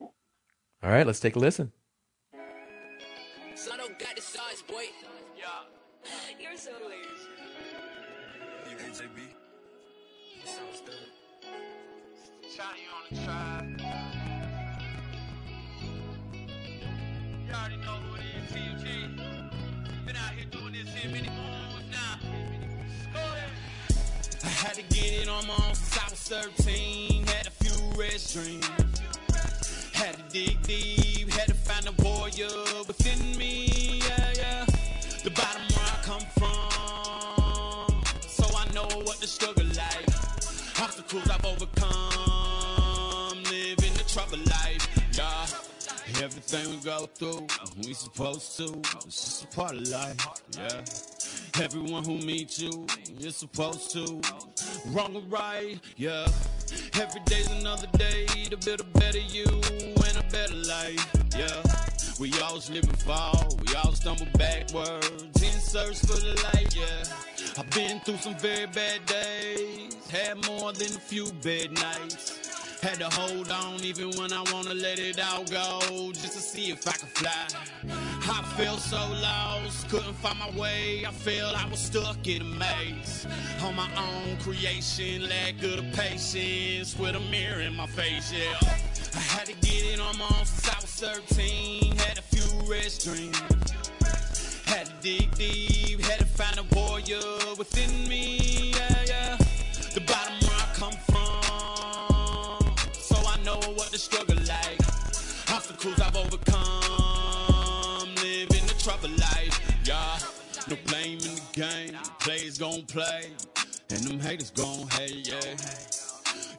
[0.00, 1.70] All right, let's take a listen.
[17.54, 18.52] Already know who it is,
[20.06, 22.18] Been out here doing this here many moons now.
[24.42, 26.20] I had to get it on my own since I was
[26.64, 27.26] 13.
[27.26, 28.68] Had a few red dreams.
[29.92, 31.30] Had to dig deep.
[31.30, 32.48] Had to find a warrior
[32.86, 34.00] within me.
[34.08, 34.64] Yeah, yeah.
[35.22, 38.02] The bottom where I come from.
[38.22, 40.08] So I know what the struggle like.
[40.80, 42.41] Obstacles I've overcome.
[46.22, 48.64] Everything we go through, uh, we supposed to.
[48.64, 50.16] Uh, it's just a part of life,
[50.56, 51.64] yeah.
[51.64, 52.86] Everyone who meets you,
[53.18, 54.20] you're supposed to.
[54.86, 56.26] Wrong or right, yeah.
[56.94, 61.62] Every day's another day to build a better you and a better life, yeah.
[62.20, 67.58] We all live and fall, we all stumble backwards in search for the light, yeah.
[67.58, 72.41] I've been through some very bad days, had more than a few bad nights.
[72.82, 76.72] Had to hold on even when I wanna let it all go, just to see
[76.72, 77.46] if I could fly.
[78.24, 81.06] I felt so lost, couldn't find my way.
[81.06, 83.24] I felt I was stuck in a maze.
[83.62, 88.58] On my own creation, lack of the patience with a mirror in my face, yeah.
[89.14, 91.96] I had to get it on my own since I was 13.
[91.98, 93.40] Had a few rest dreams.
[94.66, 97.20] Had to dig deep, had to find a warrior
[97.56, 99.36] within me, yeah, yeah.
[99.94, 100.51] The bottom
[103.52, 104.80] so I know what the struggle like.
[105.52, 110.18] Obstacles I've overcome, living the trouble life, yeah.
[110.68, 113.30] No blame in the game, players gon' play,
[113.90, 115.56] and them haters gon' hate, yeah.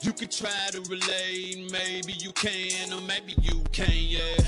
[0.01, 4.43] You can try to relate, maybe you can, or maybe you can't, yeah.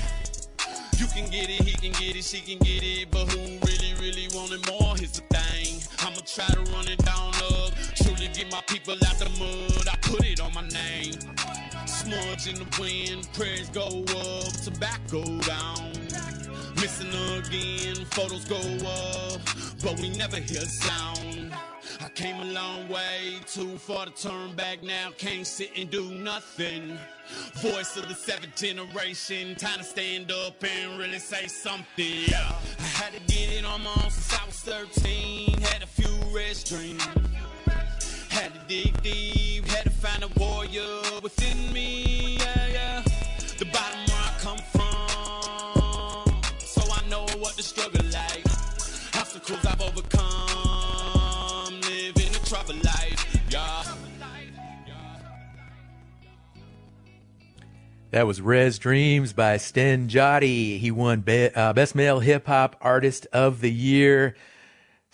[0.98, 3.94] You can get it, he can get it, she can get it, but who really,
[4.00, 4.96] really wanted more?
[4.96, 5.80] Here's the thing.
[6.00, 7.72] I'ma try to run it down up.
[7.96, 9.88] Truly get my people out the mud.
[9.88, 11.14] I put it on my name.
[12.06, 15.90] Smudge in the wind, prayers go up, tobacco down.
[16.76, 19.40] Missing again, photos go up,
[19.82, 21.52] but we never hear a sound.
[22.00, 25.10] I came a long way, too far to turn back now.
[25.18, 26.96] Can't sit and do nothing.
[27.54, 32.22] Voice of the seventh generation, time to stand up and really say something.
[32.28, 32.54] Yeah.
[32.78, 35.60] I had to get it on my own since I was 13.
[35.60, 37.04] Had a few rest dreams.
[38.28, 39.35] Had to dig deep,
[40.06, 42.36] find a warrior within me.
[42.38, 43.02] Yeah, yeah.
[43.58, 48.44] The bottom where I come from, so I know what the struggle like.
[49.14, 53.24] Obstacles I've overcome, living a trouble life.
[53.50, 53.84] Yeah.
[58.12, 60.78] That was Res Dreams by Sten Joddi.
[60.78, 64.36] He won Be- uh, Best Male Hip Hop Artist of the Year.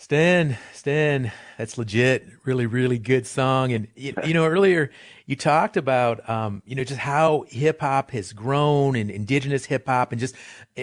[0.03, 2.27] Sten, Sten, that's legit.
[2.43, 3.71] Really, really good song.
[3.71, 4.91] And you, you know, earlier
[5.27, 9.85] you talked about, um, you know, just how hip hop has grown and indigenous hip
[9.85, 10.35] hop and just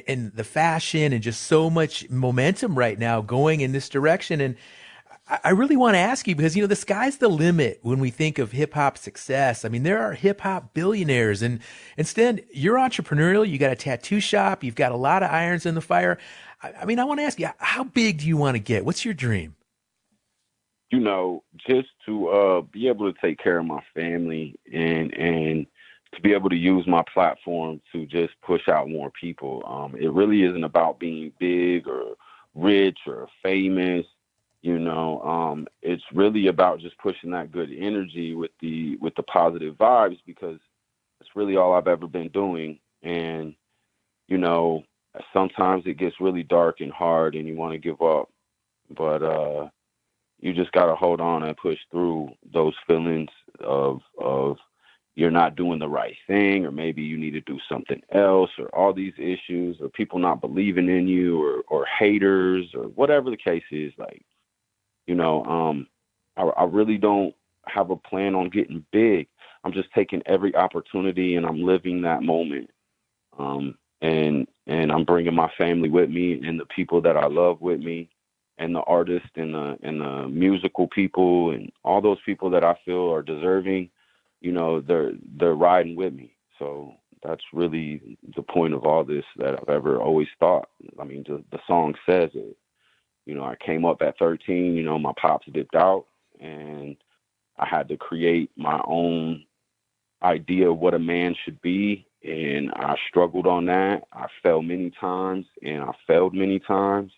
[0.08, 4.40] and the fashion and just so much momentum right now going in this direction.
[4.40, 4.56] And
[5.28, 8.00] I I really want to ask you because you know the sky's the limit when
[8.00, 9.66] we think of hip hop success.
[9.66, 11.60] I mean, there are hip hop billionaires, and and
[11.98, 13.46] instead you're entrepreneurial.
[13.46, 14.64] You got a tattoo shop.
[14.64, 16.16] You've got a lot of irons in the fire.
[16.62, 18.84] I, I mean, I want to ask you, how big do you want to get?
[18.84, 19.56] What's your dream?
[20.90, 25.66] you know, just to uh, be able to take care of my family and and
[26.14, 29.62] to be able to use my platform to just push out more people.
[29.64, 32.16] Um, it really isn't about being big or
[32.56, 34.04] rich or famous.
[34.62, 39.22] You know, um, it's really about just pushing that good energy with the with the
[39.22, 40.58] positive vibes because
[41.20, 42.80] it's really all I've ever been doing.
[43.02, 43.54] And
[44.26, 44.82] you know,
[45.32, 48.30] sometimes it gets really dark and hard, and you want to give up.
[48.90, 49.68] But uh,
[50.40, 53.30] you just got to hold on and push through those feelings
[53.60, 54.56] of of
[55.16, 58.68] you're not doing the right thing or maybe you need to do something else or
[58.74, 63.36] all these issues or people not believing in you or or haters or whatever the
[63.36, 64.24] case is like
[65.06, 65.86] you know um
[66.36, 67.34] I, I really don't
[67.66, 69.28] have a plan on getting big
[69.64, 72.70] i'm just taking every opportunity and i'm living that moment
[73.38, 77.60] um and and i'm bringing my family with me and the people that i love
[77.60, 78.08] with me
[78.60, 82.78] and the artists and the and the musical people and all those people that I
[82.84, 83.90] feel are deserving,
[84.40, 86.36] you know, they're they're riding with me.
[86.58, 90.68] So that's really the point of all this that I've ever always thought.
[91.00, 92.56] I mean, the, the song says it.
[93.24, 94.74] You know, I came up at 13.
[94.74, 96.04] You know, my pops dipped out,
[96.38, 96.96] and
[97.58, 99.44] I had to create my own
[100.22, 104.04] idea of what a man should be, and I struggled on that.
[104.12, 107.12] I fell many times, and I failed many times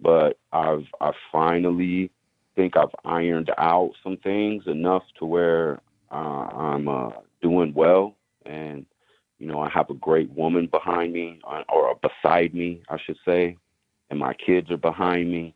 [0.00, 2.10] but I've I finally
[2.56, 7.10] think I've ironed out some things enough to where uh, I'm uh,
[7.42, 8.16] doing well,
[8.46, 8.86] and
[9.38, 13.18] you know I have a great woman behind me, uh, or beside me, I should
[13.24, 13.56] say,
[14.10, 15.54] and my kids are behind me,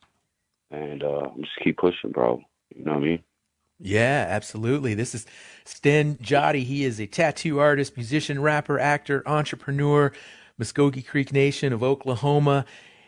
[0.71, 2.41] and uh, I'm just keep pushing, bro.
[2.75, 3.23] You know what I mean?
[3.79, 4.93] Yeah, absolutely.
[4.93, 5.25] This is
[5.65, 6.63] Sten Joddi.
[6.63, 10.11] He is a tattoo artist, musician, rapper, actor, entrepreneur,
[10.59, 12.65] Muskogee Creek Nation of Oklahoma.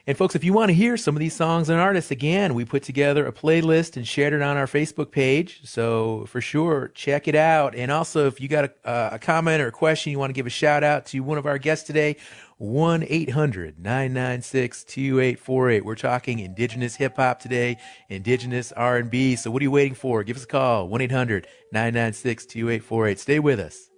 [0.07, 2.63] And folks, if you want to hear some of these songs and artists again, we
[2.63, 5.61] put together a playlist and shared it on our Facebook page.
[5.63, 7.73] So for sure, check it out.
[7.73, 10.35] And also, if you got a, uh, a comment or a question you want to
[10.35, 12.17] give a shout out to one of our guests today,
[12.57, 15.85] 1 800 996 2848.
[15.85, 17.77] We're talking indigenous hip hop today,
[18.09, 19.35] indigenous R&B.
[19.35, 20.23] So what are you waiting for?
[20.23, 23.19] Give us a call 1 800 996 2848.
[23.19, 23.89] Stay with us.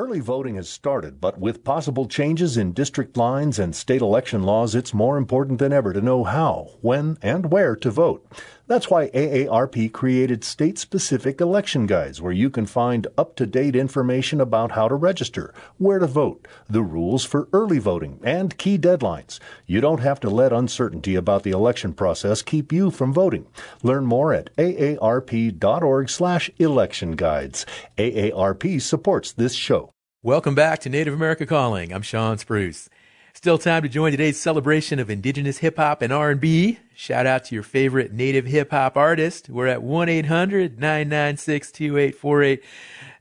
[0.00, 4.74] Early voting has started, but with possible changes in district lines and state election laws,
[4.74, 8.26] it's more important than ever to know how, when, and where to vote.
[8.66, 13.76] That's why AARP created state specific election guides where you can find up to date
[13.76, 18.78] information about how to register, where to vote, the rules for early voting, and key
[18.78, 19.38] deadlines.
[19.66, 23.46] You don't have to let uncertainty about the election process keep you from voting.
[23.82, 27.66] Learn more at aarp.org slash election guides.
[27.98, 29.89] AARP supports this show.
[30.22, 31.94] Welcome back to Native America Calling.
[31.94, 32.90] I'm Shawn Spruce.
[33.32, 36.78] Still time to join today's celebration of indigenous hip hop and R&B.
[36.94, 39.48] Shout out to your favorite native hip hop artist.
[39.48, 42.60] We're at 1-800-996-2848.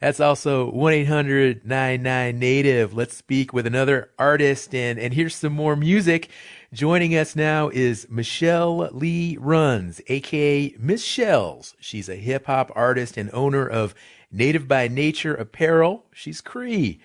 [0.01, 2.93] That's also 1-800-99-NATIVE.
[2.93, 6.27] Let's speak with another artist and, and here's some more music.
[6.73, 11.77] Joining us now is Michelle Lee Runs, aka Miss Shells.
[11.79, 13.95] She's a hip hop artist and owner of
[14.31, 16.05] Native by Nature Apparel.
[16.13, 16.99] She's Cree.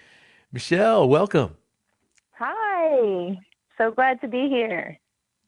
[0.53, 1.57] Michelle, welcome.
[2.33, 3.39] Hi.
[3.79, 4.99] So glad to be here.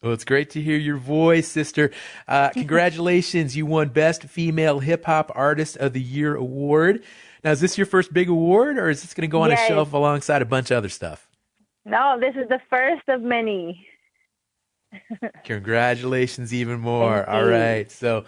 [0.02, 1.90] Well, it's great to hear your voice, sister.
[2.28, 3.56] Uh, congratulations.
[3.56, 7.02] You won Best Female Hip Hop Artist of the Year award.
[7.44, 9.64] Now, is this your first big award, or is this going to go on Yes.
[9.64, 11.28] a shelf alongside a bunch of other stuff?
[11.84, 13.86] No, this is the first of many.
[15.44, 17.28] Congratulations, even more.
[17.28, 17.90] All right.
[17.90, 18.24] So,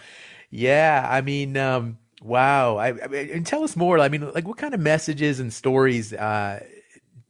[0.50, 2.76] yeah, I mean, um, wow.
[2.76, 3.98] I, I and tell us more.
[3.98, 6.64] I mean, like, what kind of messages and stories uh,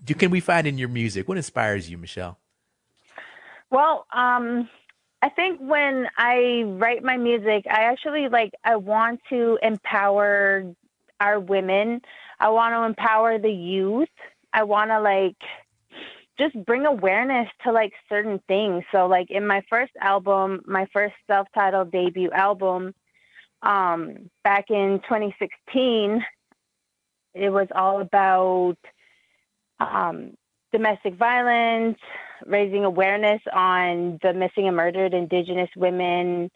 [0.05, 1.28] do can we find in your music?
[1.28, 2.39] What inspires you, Michelle?
[3.70, 4.68] Well, um,
[5.20, 10.74] I think when I write my music, I actually like I want to empower
[11.20, 12.01] our women.
[12.41, 14.09] I want to empower the youth.
[14.53, 15.36] I want to like
[16.39, 18.84] just bring awareness to like certain things.
[18.93, 22.95] So like in my first album, my first self-titled debut album,
[23.63, 26.25] um, back in 2016,
[27.35, 28.77] it was all about
[29.81, 30.35] um,
[30.73, 31.99] domestic violence,
[32.47, 36.51] raising awareness on the missing and murdered Indigenous women.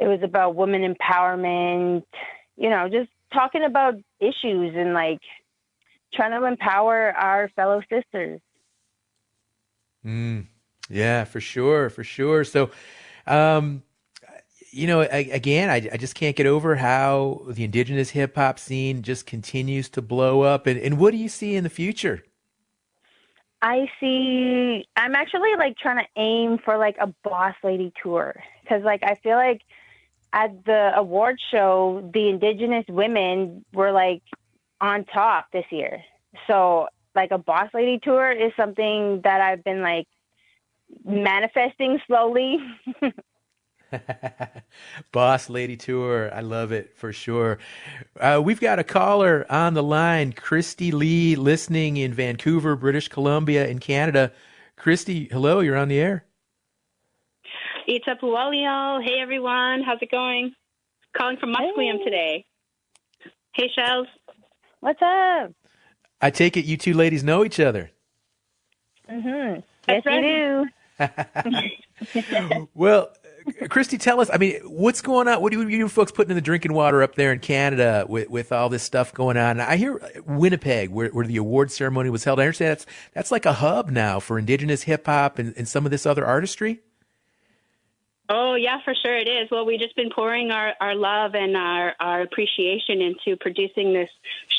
[0.00, 2.04] It was about women empowerment,
[2.56, 5.20] you know, just talking about issues and like
[6.14, 8.40] trying to empower our fellow sisters.
[10.04, 10.46] Mm,
[10.88, 12.44] yeah, for sure, for sure.
[12.44, 12.70] So,
[13.26, 13.82] um,
[14.78, 18.58] you know, a- again, I, I just can't get over how the indigenous hip hop
[18.58, 20.66] scene just continues to blow up.
[20.66, 22.24] And, and what do you see in the future?
[23.60, 24.86] I see.
[24.94, 29.16] I'm actually like trying to aim for like a boss lady tour because like I
[29.16, 29.62] feel like
[30.32, 34.22] at the award show, the indigenous women were like
[34.80, 36.04] on top this year.
[36.46, 40.06] So like a boss lady tour is something that I've been like
[41.04, 42.58] manifesting slowly.
[45.12, 46.30] Boss Lady Tour.
[46.32, 47.58] I love it for sure.
[48.18, 53.66] Uh, we've got a caller on the line, Christy Lee, listening in Vancouver, British Columbia,
[53.66, 54.32] in Canada.
[54.76, 56.24] Christy, hello, you're on the air.
[57.88, 59.02] Itapualio.
[59.02, 60.54] Hey everyone, how's it going?
[61.16, 62.44] Calling from Musqueam today.
[63.54, 64.06] Hey Shells.
[64.80, 65.52] What's up?
[66.20, 67.90] I take it you two ladies know each other.
[69.10, 69.62] Mhm.
[69.86, 70.24] That's yes, right.
[70.24, 70.66] you
[71.50, 71.68] do.
[72.74, 73.10] Well,
[73.68, 74.30] Christy, tell us.
[74.32, 75.40] I mean, what's going on?
[75.42, 78.30] What are you, you folks putting in the drinking water up there in Canada with,
[78.30, 79.60] with all this stuff going on?
[79.60, 82.40] I hear Winnipeg, where, where the award ceremony was held.
[82.40, 85.84] I understand that's that's like a hub now for Indigenous hip hop and, and some
[85.84, 86.80] of this other artistry.
[88.30, 89.50] Oh yeah, for sure it is.
[89.50, 94.10] Well, we've just been pouring our, our love and our, our appreciation into producing this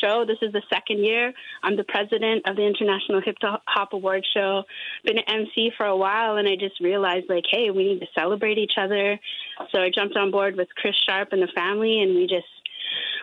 [0.01, 0.25] show.
[0.25, 1.33] This is the second year.
[1.61, 4.63] I'm the president of the International Hip Hop Award Show.
[5.03, 8.07] Been an MC for a while, and I just realized like, hey, we need to
[8.17, 9.19] celebrate each other.
[9.71, 12.47] So I jumped on board with Chris Sharp and the family, and we just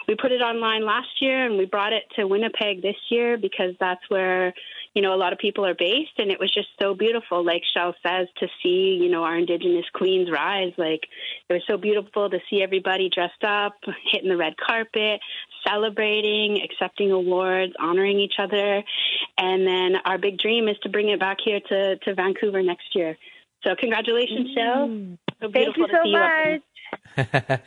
[0.07, 3.75] we put it online last year, and we brought it to Winnipeg this year because
[3.81, 4.55] that's where
[4.97, 7.45] you know a lot of people are based, and it was just so beautiful.
[7.45, 10.73] Like Shell says, to see you know our Indigenous queens rise.
[10.79, 11.03] Like
[11.51, 13.75] it was so beautiful to see everybody dressed up,
[14.11, 15.21] hitting the red carpet,
[15.69, 18.83] celebrating, accepting awards, honoring each other,
[19.37, 22.95] and then our big dream is to bring it back here to to Vancouver next
[22.95, 23.19] year.
[23.67, 24.89] So congratulations, Shell.
[24.89, 25.19] Mm.
[25.43, 26.63] So Thank you so see you much.
[27.17, 27.59] uh,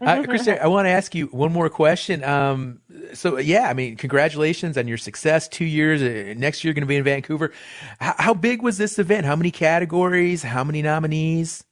[0.00, 2.24] I want to ask you one more question.
[2.24, 2.80] Um,
[3.12, 5.48] so yeah, I mean, congratulations on your success.
[5.48, 6.02] Two years.
[6.02, 7.52] Uh, next year, you're going to be in Vancouver.
[8.00, 9.26] H- how big was this event?
[9.26, 10.42] How many categories?
[10.42, 11.64] How many nominees?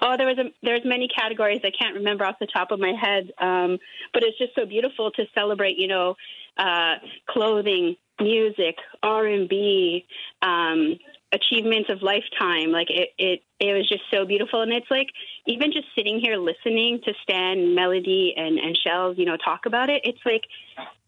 [0.00, 2.92] Oh, there was a, there's many categories I can't remember off the top of my
[2.92, 3.78] head, um,
[4.12, 5.78] but it's just so beautiful to celebrate.
[5.78, 6.14] You know,
[6.56, 6.94] uh,
[7.28, 10.06] clothing, music, R and B,
[10.42, 10.98] um,
[11.34, 12.70] achievements of lifetime.
[12.70, 14.62] Like it, it, it was just so beautiful.
[14.62, 15.08] And it's like
[15.46, 19.90] even just sitting here listening to Stan, Melody, and and Shells, you know, talk about
[19.90, 20.02] it.
[20.04, 20.42] It's like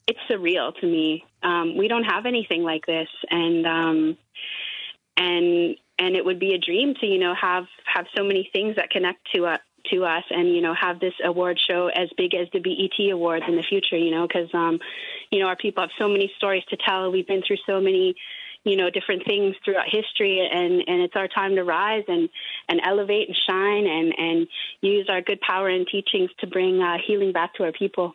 [0.06, 1.24] it's surreal to me.
[1.42, 4.18] Um, we don't have anything like this, and um,
[5.16, 8.76] and and it would be a dream to you know have have so many things
[8.76, 9.60] that connect to us
[9.92, 13.44] to us and you know have this award show as big as the BET awards
[13.46, 14.80] in the future you know because um
[15.30, 18.16] you know our people have so many stories to tell we've been through so many
[18.66, 22.28] you know different things throughout history and and it's our time to rise and
[22.68, 24.48] and elevate and shine and and
[24.80, 28.12] use our good power and teachings to bring uh, healing back to our people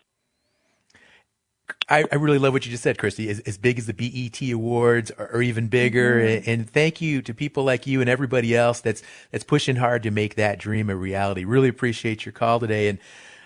[1.87, 3.29] I, I, really love what you just said, Christy.
[3.29, 6.19] As, as big as the BET Awards, or, or even bigger.
[6.19, 6.49] Mm-hmm.
[6.49, 10.03] And, and, thank you to people like you and everybody else that's that's pushing hard
[10.03, 11.45] to make that dream a reality.
[11.45, 12.89] Really appreciate your call today.
[12.89, 12.99] And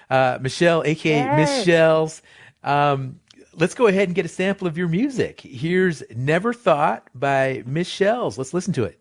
[0.09, 1.37] uh, Michelle, aka yes.
[1.37, 2.23] Miss Shells,
[2.63, 3.19] um,
[3.57, 5.41] let's go ahead and get a sample of your music.
[5.41, 8.37] Here's "Never Thought" by Miss Shells.
[8.37, 8.99] Let's listen to it.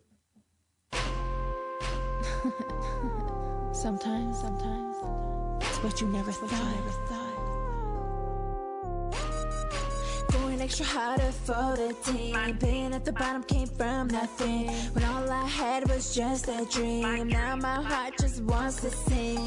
[3.72, 4.96] sometimes, sometimes,
[5.62, 6.94] it's what you never thought.
[10.64, 12.34] extra harder for the team.
[12.58, 14.68] Being at the bottom came from nothing.
[14.94, 17.28] When all I had was just a dream.
[17.28, 19.46] Now my heart just wants to sing.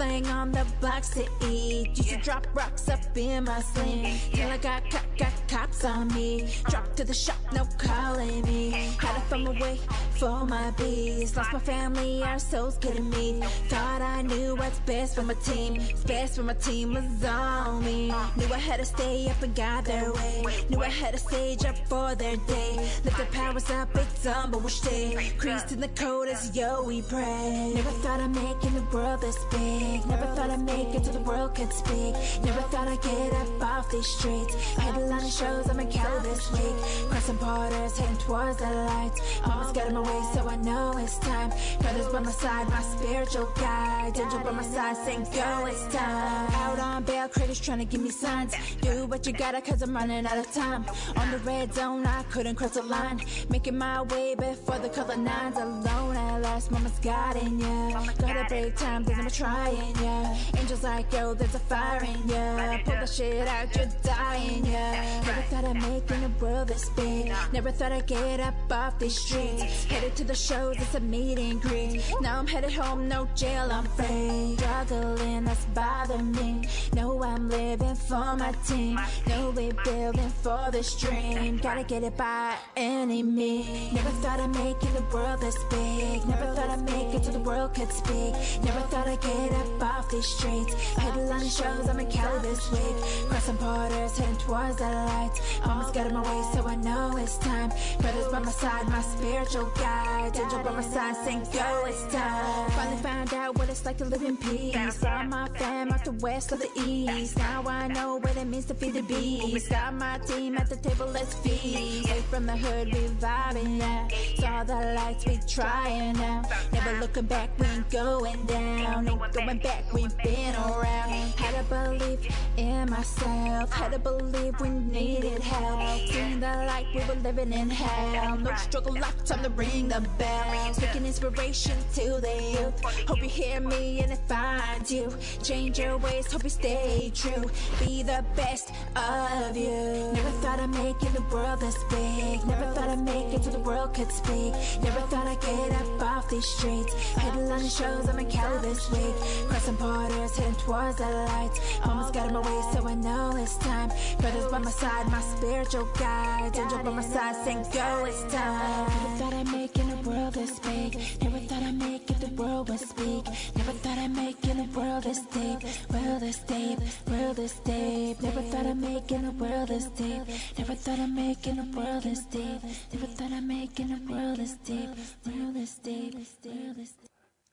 [0.00, 1.96] Used on the blocks to eat.
[1.96, 4.18] Used to drop rocks up in my sling.
[4.32, 6.48] Till I got got, got cops on me.
[6.68, 8.70] Dropped to the shop, no calling me.
[8.98, 9.78] Had to find my way
[10.10, 11.36] for my bees.
[11.36, 13.40] Lost my family, our souls getting me.
[13.68, 15.74] Thought I knew what's best for my team.
[15.76, 18.08] What's best for my team was on me.
[18.36, 20.42] Knew I had to stay up and got their way.
[20.70, 22.76] Knew I had to stage up for their day.
[23.04, 25.32] Lift the powers up, it's on, we stay.
[25.38, 27.72] Creased in the code as yo, we pray.
[27.74, 29.83] Never thought I'd make in the world this big.
[30.06, 32.14] Never thought I'd make it to the world could speak.
[32.44, 34.54] Never thought I'd get up off these streets.
[34.78, 36.76] A of shows, I'm in Cali this week.
[37.10, 39.20] Crossing borders, heading towards the lights.
[39.44, 41.50] Almost got in my way, so I know it's time.
[41.80, 44.12] Brothers by my side, my spiritual guide.
[44.16, 46.50] Angel by my side, saying go, it's time.
[46.54, 48.54] Out on bail, critics trying to give me signs.
[48.80, 50.84] Do what you gotta, cause I'm running out of time.
[51.16, 53.20] On the red zone, I couldn't cross the line.
[53.50, 55.56] Making my way before the color nines.
[55.56, 58.04] Alone at last, mama's got in ya.
[58.18, 60.34] Gotta break time, there's no trying ya.
[60.56, 62.78] Angels like, yo, there's a fire in ya.
[62.84, 64.92] Pull the shit out, you're dying ya.
[65.26, 67.32] Never thought I'd make in a world this big.
[67.52, 69.84] Never thought I'd get up off these streets.
[69.84, 72.02] Headed to the shows, it's a meet and greet.
[72.20, 74.56] Now I'm headed home, no jail, I'm free.
[74.56, 76.68] Struggling, that's bothering me.
[76.94, 78.98] Know I'm living for my team.
[79.26, 81.58] Know we're building for this dream.
[81.58, 83.92] Gotta get it by any means.
[83.92, 86.26] Never thought I'd make it the world this big.
[86.26, 88.34] Never thought I'd make it till the world could speak.
[88.64, 90.74] Never thought I'd get up off these streets.
[90.98, 92.96] A of shows, I'm in Cali this week.
[93.28, 95.40] Crossing borders, heading towards the lights.
[95.64, 97.70] Almost got in my way, so I know it's time.
[98.00, 100.36] Brothers by my side, my spiritual guide.
[100.36, 102.70] Angel by my side, saying go, it's time.
[102.70, 104.96] Finally found out what it's like to live in peace.
[104.96, 107.36] Saw my fam off the west of the east.
[107.38, 109.70] Now I know what it means to feed the beast.
[109.70, 112.08] Got my team at the table, let's feast.
[112.08, 114.08] Away from the hood, we vibing, yeah.
[114.38, 116.42] Saw the lights, we trying now.
[116.72, 119.08] Never looking back, we ain't going down.
[119.08, 121.34] Ain't going back, we've been around.
[121.38, 123.72] Had to believe in myself.
[123.72, 125.98] Had to believe we needed help.
[126.08, 128.36] Seeing the light, we were living in hell.
[128.38, 130.74] No struggle left, time to ring the bell.
[130.74, 133.08] Speaking inspiration to the youth.
[133.08, 135.12] Hope you hear me and it finds you.
[135.42, 137.50] Change your ways, hope you stay true.
[137.80, 140.10] Be the best of you.
[140.12, 142.44] Never thought I'd make it the world this big.
[142.46, 144.54] Never thought I'd make it till the world could speak.
[144.82, 146.94] Never thought I'd get up off these streets.
[147.16, 149.14] Of shows, I'm in Cali this week.
[149.48, 151.60] Crossing borders, heading towards the lights.
[151.84, 153.90] Almost got in my way, so I know it's time.
[154.20, 156.56] Brothers by my side, my spiritual guide.
[156.56, 158.88] Angel by my side, saying go, it's time.
[158.88, 160.94] Never thought I'd make it the world this big.
[161.22, 163.24] Never thought I'd make it the world would speak.
[163.56, 165.60] Never thought I'd make it the world this deep.
[165.90, 166.78] World this deep,
[167.08, 168.22] world this deep.
[168.22, 170.22] Never thought I'd make it the world this deep.
[170.58, 172.60] Never thought I'd make in the world this deep.
[172.92, 174.90] Never thought I'd make in the world this deep.
[175.26, 176.14] World this deep.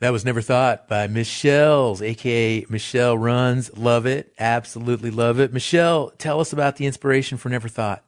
[0.01, 3.77] That was Never Thought by Miss Shells, aka Michelle Runs.
[3.77, 4.33] Love it.
[4.39, 5.53] Absolutely love it.
[5.53, 8.03] Michelle, tell us about the inspiration for Never Thought.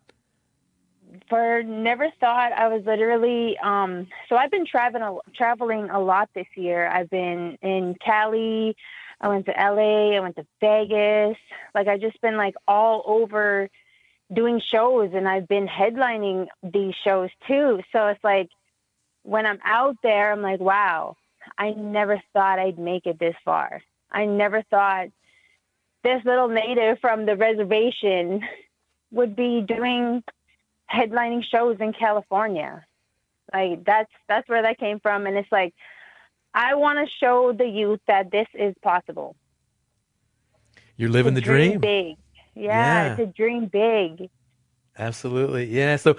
[1.30, 6.48] For Never Thought, I was literally, um, so I've been traveling, traveling a lot this
[6.56, 6.88] year.
[6.88, 8.76] I've been in Cali,
[9.22, 11.38] I went to LA, I went to Vegas.
[11.76, 13.70] Like I've just been like all over
[14.34, 17.82] doing shows and I've been headlining these shows too.
[17.92, 18.50] So it's like
[19.22, 21.18] when I'm out there, I'm like, wow,
[21.58, 23.82] I never thought I'd make it this far.
[24.12, 25.08] I never thought
[26.04, 28.42] this little native from the reservation
[29.12, 30.24] would be doing
[30.92, 32.86] headlining shows in California.
[33.54, 35.74] Like that's that's where that came from and it's like
[36.54, 39.36] I want to show the youth that this is possible.
[40.98, 41.80] You're living the dream.
[41.80, 42.18] big.
[42.56, 43.16] Yeah, Yeah.
[43.16, 44.30] to dream big.
[44.98, 45.66] Absolutely.
[45.66, 45.96] Yeah.
[45.96, 46.18] So,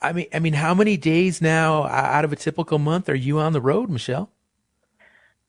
[0.00, 3.38] I mean, I mean, how many days now out of a typical month are you
[3.38, 4.30] on the road, Michelle?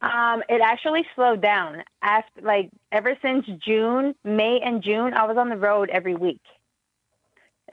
[0.04, 5.38] Um, it actually slowed down after like ever since June, May and June, I was
[5.38, 6.42] on the road every week.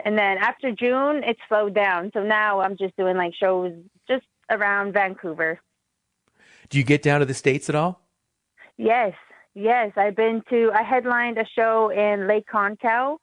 [0.05, 2.09] And then after June, it slowed down.
[2.13, 3.73] So now I'm just doing like shows
[4.07, 5.59] just around Vancouver.
[6.69, 7.99] Do you get down to the states at all?
[8.77, 9.13] Yes,
[9.53, 9.91] yes.
[9.97, 13.17] I've been to I headlined a show in Lake Concow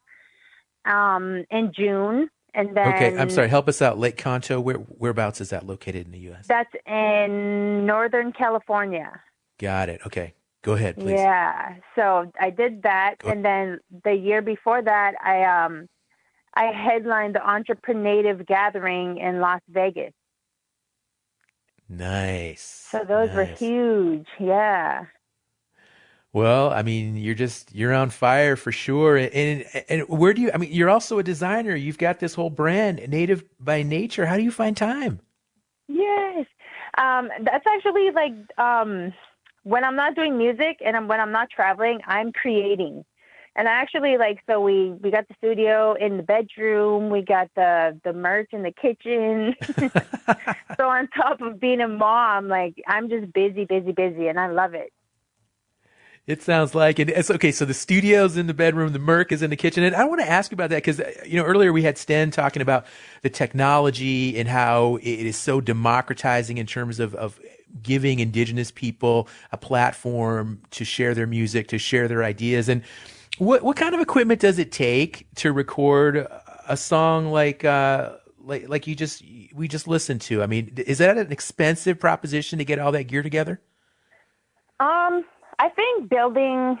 [0.85, 3.17] um in June and then okay.
[3.17, 3.47] I'm sorry.
[3.47, 3.97] Help us out.
[3.97, 4.59] Lake Concho.
[4.59, 6.47] Where whereabouts is that located in the U.S.?
[6.47, 9.21] That's in Northern California.
[9.57, 10.01] Got it.
[10.05, 10.33] Okay.
[10.61, 11.19] Go ahead, please.
[11.19, 11.75] Yeah.
[11.95, 15.87] So I did that and then the year before that I um
[16.53, 20.13] I headlined the Entreprenative Gathering in Las Vegas.
[21.87, 22.87] Nice.
[22.91, 24.27] So those were huge.
[24.39, 25.05] Yeah.
[26.31, 29.17] Well, I mean, you're just you're on fire for sure.
[29.17, 30.51] And and where do you?
[30.53, 31.75] I mean, you're also a designer.
[31.75, 34.27] You've got this whole brand, Native by Nature.
[34.27, 35.19] How do you find time?
[35.87, 36.45] Yes.
[36.97, 39.11] Um, that's actually like um,
[39.63, 43.05] when I'm not doing music and I'm, when I'm not traveling, I'm creating.
[43.55, 47.49] And I actually like so we we got the studio in the bedroom, we got
[47.55, 49.55] the the merch in the kitchen.
[50.77, 54.47] so on top of being a mom, like I'm just busy, busy, busy, and I
[54.47, 54.93] love it.
[56.29, 57.09] It sounds like it.
[57.09, 57.51] It's okay.
[57.51, 60.21] So the studio's in the bedroom, the Merc is in the kitchen, and I want
[60.21, 62.85] to ask you about that because you know earlier we had Sten talking about
[63.23, 67.39] the technology and how it is so democratizing in terms of of
[67.81, 72.83] giving Indigenous people a platform to share their music, to share their ideas, and
[73.39, 76.27] what what kind of equipment does it take to record
[76.67, 79.23] a song like uh like like you just
[79.55, 80.43] we just listened to?
[80.43, 83.59] I mean, is that an expensive proposition to get all that gear together?
[84.79, 85.25] Um,
[85.59, 86.79] I think building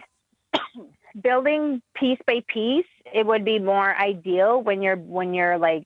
[1.21, 5.85] building piece by piece, it would be more ideal when you're when you're like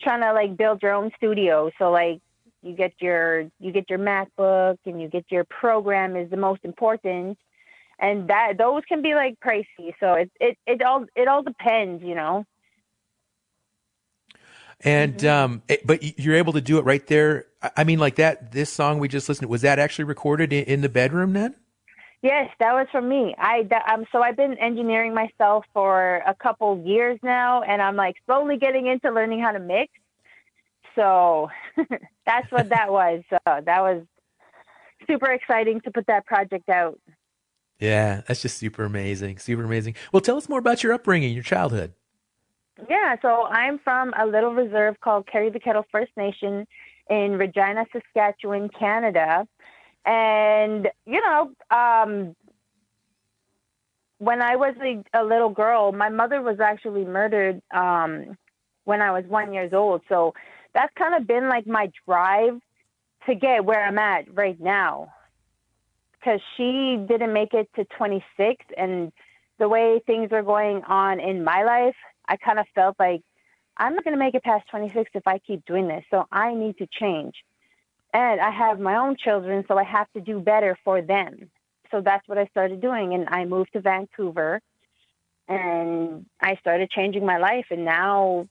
[0.00, 1.70] trying to like build your own studio.
[1.78, 2.20] So like
[2.62, 6.64] you get your you get your MacBook and you get your program is the most
[6.64, 7.38] important.
[8.00, 9.92] And that those can be like pricey.
[10.00, 12.44] So it it, it all it all depends, you know.
[14.80, 17.46] And um, it- but you're able to do it right there.
[17.62, 18.52] I- I mean, like that.
[18.52, 21.56] This song we just listened to was that actually recorded in, in the bedroom then?
[22.22, 23.34] Yes, that was for me.
[23.38, 27.96] I that, um so I've been engineering myself for a couple years now, and I'm
[27.96, 29.92] like slowly getting into learning how to mix.
[30.96, 31.48] So
[32.26, 33.22] that's what that was.
[33.30, 34.02] So that was
[35.06, 36.98] super exciting to put that project out.
[37.78, 39.94] Yeah, that's just super amazing, super amazing.
[40.12, 41.92] Well, tell us more about your upbringing, your childhood.
[42.88, 46.66] Yeah, so I'm from a little reserve called Carry the Kettle First Nation
[47.10, 49.46] in Regina, Saskatchewan, Canada.
[50.08, 52.34] And, you know, um,
[54.16, 58.38] when I was a, a little girl, my mother was actually murdered um,
[58.84, 60.00] when I was one years old.
[60.08, 60.32] So
[60.74, 62.58] that's kind of been like my drive
[63.26, 65.12] to get where I'm at right now.
[66.14, 69.12] Because she didn't make it to 26, and
[69.58, 71.96] the way things are going on in my life,
[72.26, 73.20] I kind of felt like
[73.76, 76.04] I'm not going to make it past 26 if I keep doing this.
[76.10, 77.34] So I need to change.
[78.12, 81.50] And I have my own children, so I have to do better for them.
[81.90, 83.14] So that's what I started doing.
[83.14, 84.60] And I moved to Vancouver
[85.48, 87.66] and I started changing my life.
[87.70, 88.48] And now,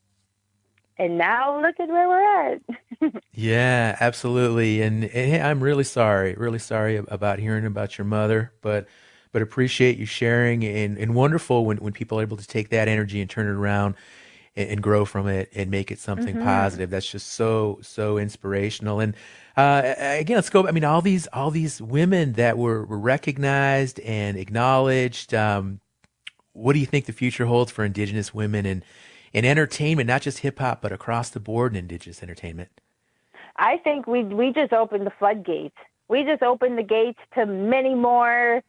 [0.97, 2.61] and now look at where we're at.
[3.33, 4.81] Yeah, absolutely.
[4.81, 8.87] And, and I'm really sorry, really sorry about hearing about your mother, but
[9.33, 12.87] but appreciate you sharing and, and wonderful when, when people are able to take that
[12.87, 13.93] energy and turn it around
[14.55, 16.43] and, and grow from it and make it something Mhm.
[16.43, 16.89] positive.
[16.89, 18.99] That's just so so inspirational.
[18.99, 19.15] And
[19.57, 20.67] uh, again, let's go.
[20.67, 25.33] I mean, all these all these women that were, were recognized and acknowledged.
[25.33, 25.79] Um,
[26.53, 28.83] what do you think the future holds for Indigenous women and
[29.33, 32.69] in entertainment, not just hip hop, but across the board in Indigenous entertainment?
[33.55, 35.75] I think we we just opened the floodgates.
[36.07, 38.61] We just opened the gates to many more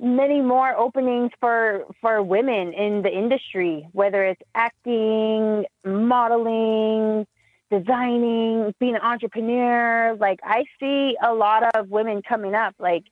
[0.00, 7.26] many more openings for for women in the industry, whether it's acting, modeling,
[7.70, 10.16] designing, being an entrepreneur.
[10.18, 12.74] Like I see a lot of women coming up.
[12.78, 13.04] Like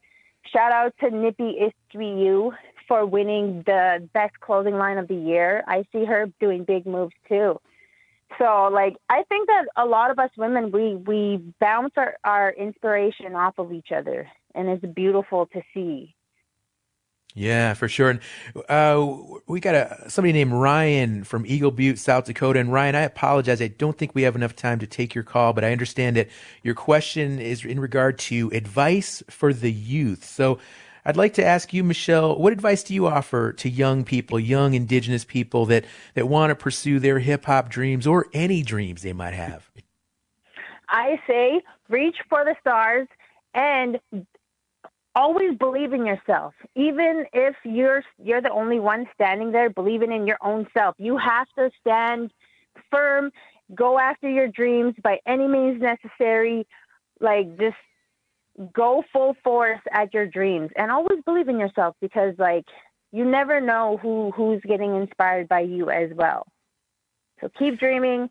[0.53, 1.59] shout out to Nippy
[1.95, 2.53] Istriu
[2.89, 5.65] for winning the best clothing line of the year.
[5.67, 7.61] I see her doing big moves too.
[8.39, 12.51] So like I think that a lot of us women we we bounce our, our
[12.51, 16.15] inspiration off of each other and it's beautiful to see.
[17.35, 18.11] Yeah, for sure.
[18.11, 18.21] And
[18.69, 19.17] uh,
[19.47, 22.61] we got a somebody named Ryan from Eagle Butte, South Dakota.
[22.61, 23.63] And Ryan, I apologize.
[23.63, 26.29] I don't think we have enough time to take your call, but I understand that
[26.63, 30.25] your question is in regard to advice for the youth.
[30.25, 30.59] So
[31.05, 34.75] I'd like to ask you, Michelle, what advice do you offer to young people, young
[34.75, 39.13] indigenous people that, that want to pursue their hip hop dreams or any dreams they
[39.13, 39.71] might have?
[40.89, 43.09] I say reach for the stars
[43.55, 43.99] and
[45.15, 46.55] always believe in yourself.
[46.75, 50.95] Even if you're you're the only one standing there believing in your own self.
[50.99, 52.33] You have to stand
[52.91, 53.31] firm
[53.75, 56.67] go after your dreams by any means necessary
[57.21, 57.77] like just
[58.73, 60.71] go full force at your dreams.
[60.77, 62.65] And always believe in yourself because like
[63.13, 66.47] you never know who who's getting inspired by you as well.
[67.41, 68.31] So keep dreaming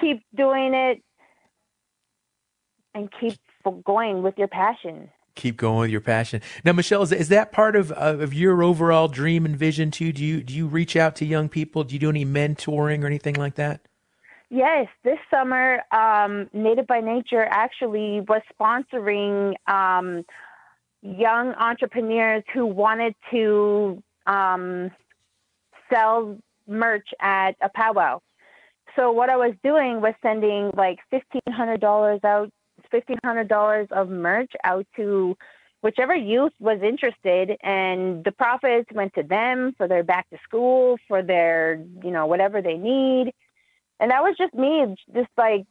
[0.00, 1.02] keep doing it
[2.94, 3.38] and keep
[3.84, 6.42] going with your passion keep going with your passion.
[6.64, 10.12] Now, Michelle, is, is that part of of your overall dream and vision too?
[10.12, 11.84] Do you do you reach out to young people?
[11.84, 13.80] Do you do any mentoring or anything like that?
[14.48, 20.24] Yes, this summer, um, Native by Nature actually was sponsoring um,
[21.02, 24.92] young entrepreneurs who wanted to um,
[25.92, 28.20] sell merch at a powwow.
[28.94, 32.50] So what I was doing was sending like fifteen hundred dollars out
[32.90, 35.36] fifteen hundred dollars of merch out to
[35.80, 40.96] whichever youth was interested and the profits went to them for their back to school
[41.06, 43.32] for their you know whatever they need.
[44.00, 45.64] And that was just me just like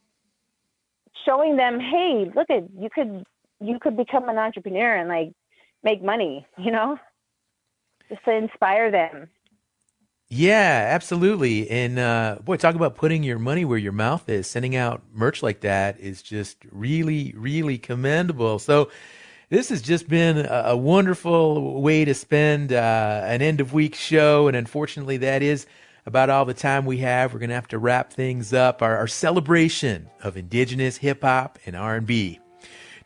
[1.24, 3.24] showing them hey look at you could
[3.60, 5.32] you could become an entrepreneur and like
[5.82, 6.98] make money you know?
[8.08, 9.28] Just to inspire them
[10.28, 11.70] yeah, absolutely.
[11.70, 14.46] And uh, boy, talk about putting your money where your mouth is.
[14.46, 18.58] Sending out merch like that is just really, really commendable.
[18.58, 18.90] So,
[19.48, 24.48] this has just been a, wonderful way to spend uh, an end of week show.
[24.48, 25.66] And unfortunately, that is
[26.04, 27.32] about all the time we have.
[27.32, 28.82] We're going to have to wrap things up.
[28.82, 32.40] Our, our celebration of Indigenous hip hop and R&B.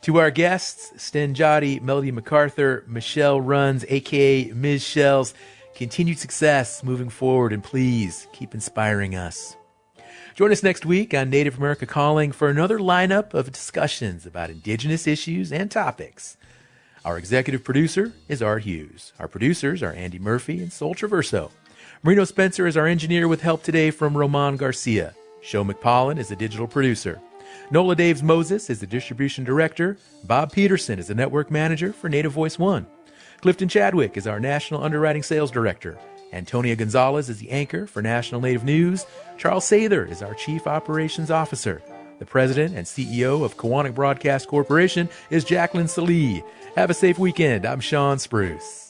[0.02, 4.82] To our guests, Sten Joddi, Melody MacArthur, Michelle Runs, aka Ms.
[4.82, 5.34] Shells
[5.80, 9.56] continued success moving forward, and please keep inspiring us.
[10.34, 15.06] Join us next week on Native America Calling for another lineup of discussions about Indigenous
[15.06, 16.36] issues and topics.
[17.02, 19.14] Our executive producer is Art Hughes.
[19.18, 21.50] Our producers are Andi Murphy and Sol Traverso.
[22.02, 25.14] Marino Spencer is our engineer with help today from Roman Garcia.
[25.40, 27.22] Show McPollen is the digital producer.
[27.70, 29.96] Nola Daves Moses is the distribution director.
[30.24, 32.86] Bob Peterson is the network manager for Native Voice One.
[33.40, 35.98] Clifton Chadwick is our National Underwriting Sales Director.
[36.30, 39.06] Antonia Gonzales is the anchor for National Native News.
[39.38, 41.80] Charles Sather is our Chief Operations Officer.
[42.18, 46.44] The President and CEO of Koahnic Broadcast Corporation is Jaclyn Sallee.
[46.76, 47.64] Have a safe weekend.
[47.64, 48.89] I'm Shawn Spruce.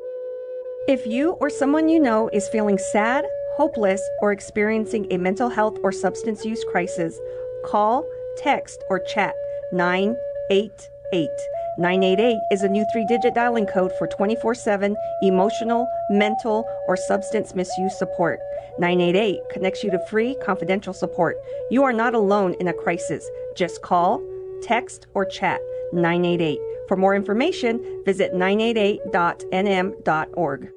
[0.87, 3.23] If you or someone you know is feeling sad,
[3.53, 7.19] hopeless, or experiencing a mental health or substance use crisis,
[7.63, 8.03] call,
[8.37, 9.35] text, or chat
[9.73, 11.29] 988.
[11.77, 17.53] 988 is a new three digit dialing code for 24 7 emotional, mental, or substance
[17.53, 18.39] misuse support.
[18.79, 21.37] 988 connects you to free, confidential support.
[21.69, 23.29] You are not alone in a crisis.
[23.55, 24.19] Just call,
[24.63, 25.61] text, or chat
[25.93, 26.59] 988.
[26.91, 30.71] For more information, visit 988.nm.org.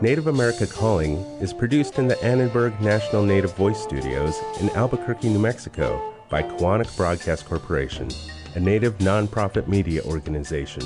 [0.00, 5.38] Native America Calling is produced in the Annenberg National Native Voice Studios in Albuquerque, New
[5.38, 8.08] Mexico by Koahnic Broadcast Corporation,
[8.56, 10.82] a native nonprofit media organization.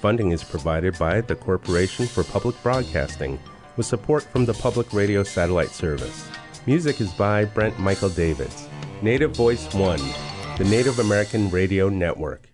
[0.00, 3.38] Funding is provided by the Corporation for Public Broadcasting
[3.76, 6.28] with support from the Public Radio Satellite Service.
[6.68, 8.68] Music is by Brent Michael Davids.
[9.00, 10.02] Native Voice One,
[10.58, 12.47] the Native American Radio Network.